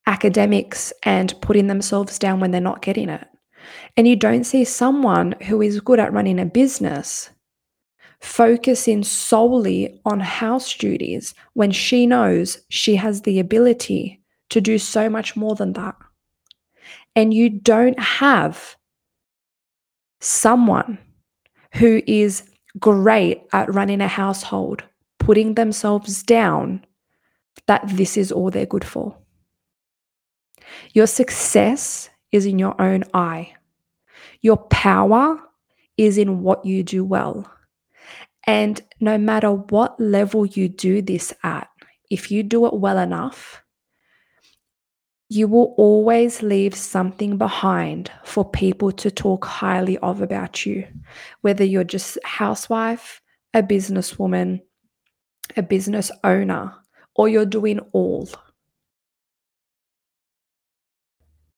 academics 0.05 0.93
and 1.03 1.33
putting 1.41 1.67
themselves 1.67 2.19
down 2.19 2.39
when 2.39 2.51
they're 2.51 2.61
not 2.61 2.81
getting 2.81 3.09
it. 3.09 3.27
And 3.95 4.07
you 4.07 4.15
don't 4.15 4.43
see 4.43 4.65
someone 4.65 5.35
who 5.43 5.61
is 5.61 5.79
good 5.79 5.99
at 5.99 6.13
running 6.13 6.39
a 6.39 6.45
business 6.45 7.29
focusing 8.19 9.03
solely 9.03 9.99
on 10.05 10.19
house 10.21 10.73
duties 10.75 11.33
when 11.53 11.71
she 11.71 12.07
knows 12.07 12.57
she 12.69 12.95
has 12.95 13.21
the 13.21 13.37
ability 13.37 14.21
to 14.49 14.61
do 14.61 14.77
so 14.77 15.09
much 15.09 15.35
more 15.35 15.55
than 15.55 15.73
that. 15.73 15.95
And 17.17 17.33
you 17.33 17.49
don't 17.49 17.99
have 17.99 18.77
someone 20.21 20.97
who 21.75 22.01
is 22.07 22.43
great 22.79 23.43
at 23.51 23.73
running 23.73 24.01
a 24.01 24.07
household 24.07 24.83
putting 25.19 25.53
themselves 25.55 26.21
down 26.23 26.85
that 27.67 27.81
this 27.87 28.17
is 28.17 28.31
all 28.31 28.51
they're 28.51 28.65
good 28.65 28.83
for. 28.83 29.15
Your 30.93 31.07
success 31.07 32.09
is 32.31 32.45
in 32.45 32.59
your 32.59 32.79
own 32.81 33.03
eye. 33.13 33.53
Your 34.41 34.57
power 34.57 35.39
is 35.97 36.17
in 36.17 36.41
what 36.41 36.65
you 36.65 36.83
do 36.83 37.05
well. 37.05 37.49
And 38.45 38.81
no 38.99 39.17
matter 39.17 39.51
what 39.51 39.97
level 39.99 40.45
you 40.45 40.67
do 40.67 41.01
this 41.01 41.33
at, 41.43 41.69
if 42.09 42.29
you 42.29 42.43
do 42.43 42.65
it 42.65 42.73
well 42.73 42.97
enough, 42.97 43.62
you 45.33 45.47
will 45.47 45.73
always 45.77 46.43
leave 46.43 46.75
something 46.75 47.37
behind 47.39 48.11
for 48.23 48.47
people 48.47 48.91
to 48.91 49.09
talk 49.09 49.43
highly 49.45 49.97
of 49.97 50.21
about 50.21 50.63
you, 50.63 50.87
whether 51.41 51.63
you're 51.63 51.83
just 51.83 52.17
a 52.23 52.27
housewife, 52.27 53.19
a 53.51 53.63
businesswoman, 53.63 54.61
a 55.57 55.63
business 55.63 56.11
owner, 56.23 56.71
or 57.15 57.27
you're 57.27 57.47
doing 57.47 57.79
all. 57.93 58.29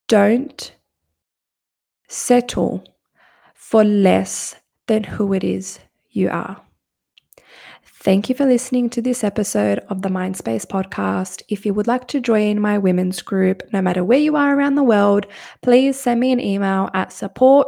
Don't 0.08 0.74
settle 2.08 2.82
for 3.56 3.84
less 3.84 4.56
than 4.88 5.04
who 5.04 5.34
it 5.34 5.44
is 5.44 5.80
you 6.12 6.30
are. 6.30 6.65
Thank 8.06 8.30
you 8.30 8.36
for 8.36 8.46
listening 8.46 8.90
to 8.92 9.02
this 9.02 9.24
episode 9.24 9.80
of 9.90 10.04
the 10.04 10.10
Mindspace 10.10 10.68
podcast. 10.68 11.42
If 11.50 11.66
you 11.66 11.74
would 11.74 11.88
like 11.88 12.08
to 12.10 12.22
join 12.22 12.62
my 12.62 12.78
women's 12.78 13.24
group, 13.24 13.64
no 13.74 13.82
matter 13.82 14.04
where 14.04 14.20
you 14.20 14.36
are 14.36 14.56
around 14.56 14.76
the 14.76 14.84
world, 14.84 15.26
please 15.64 16.00
send 16.00 16.20
me 16.20 16.32
an 16.32 16.40
email 16.40 16.92
at 16.94 17.12
support 17.12 17.68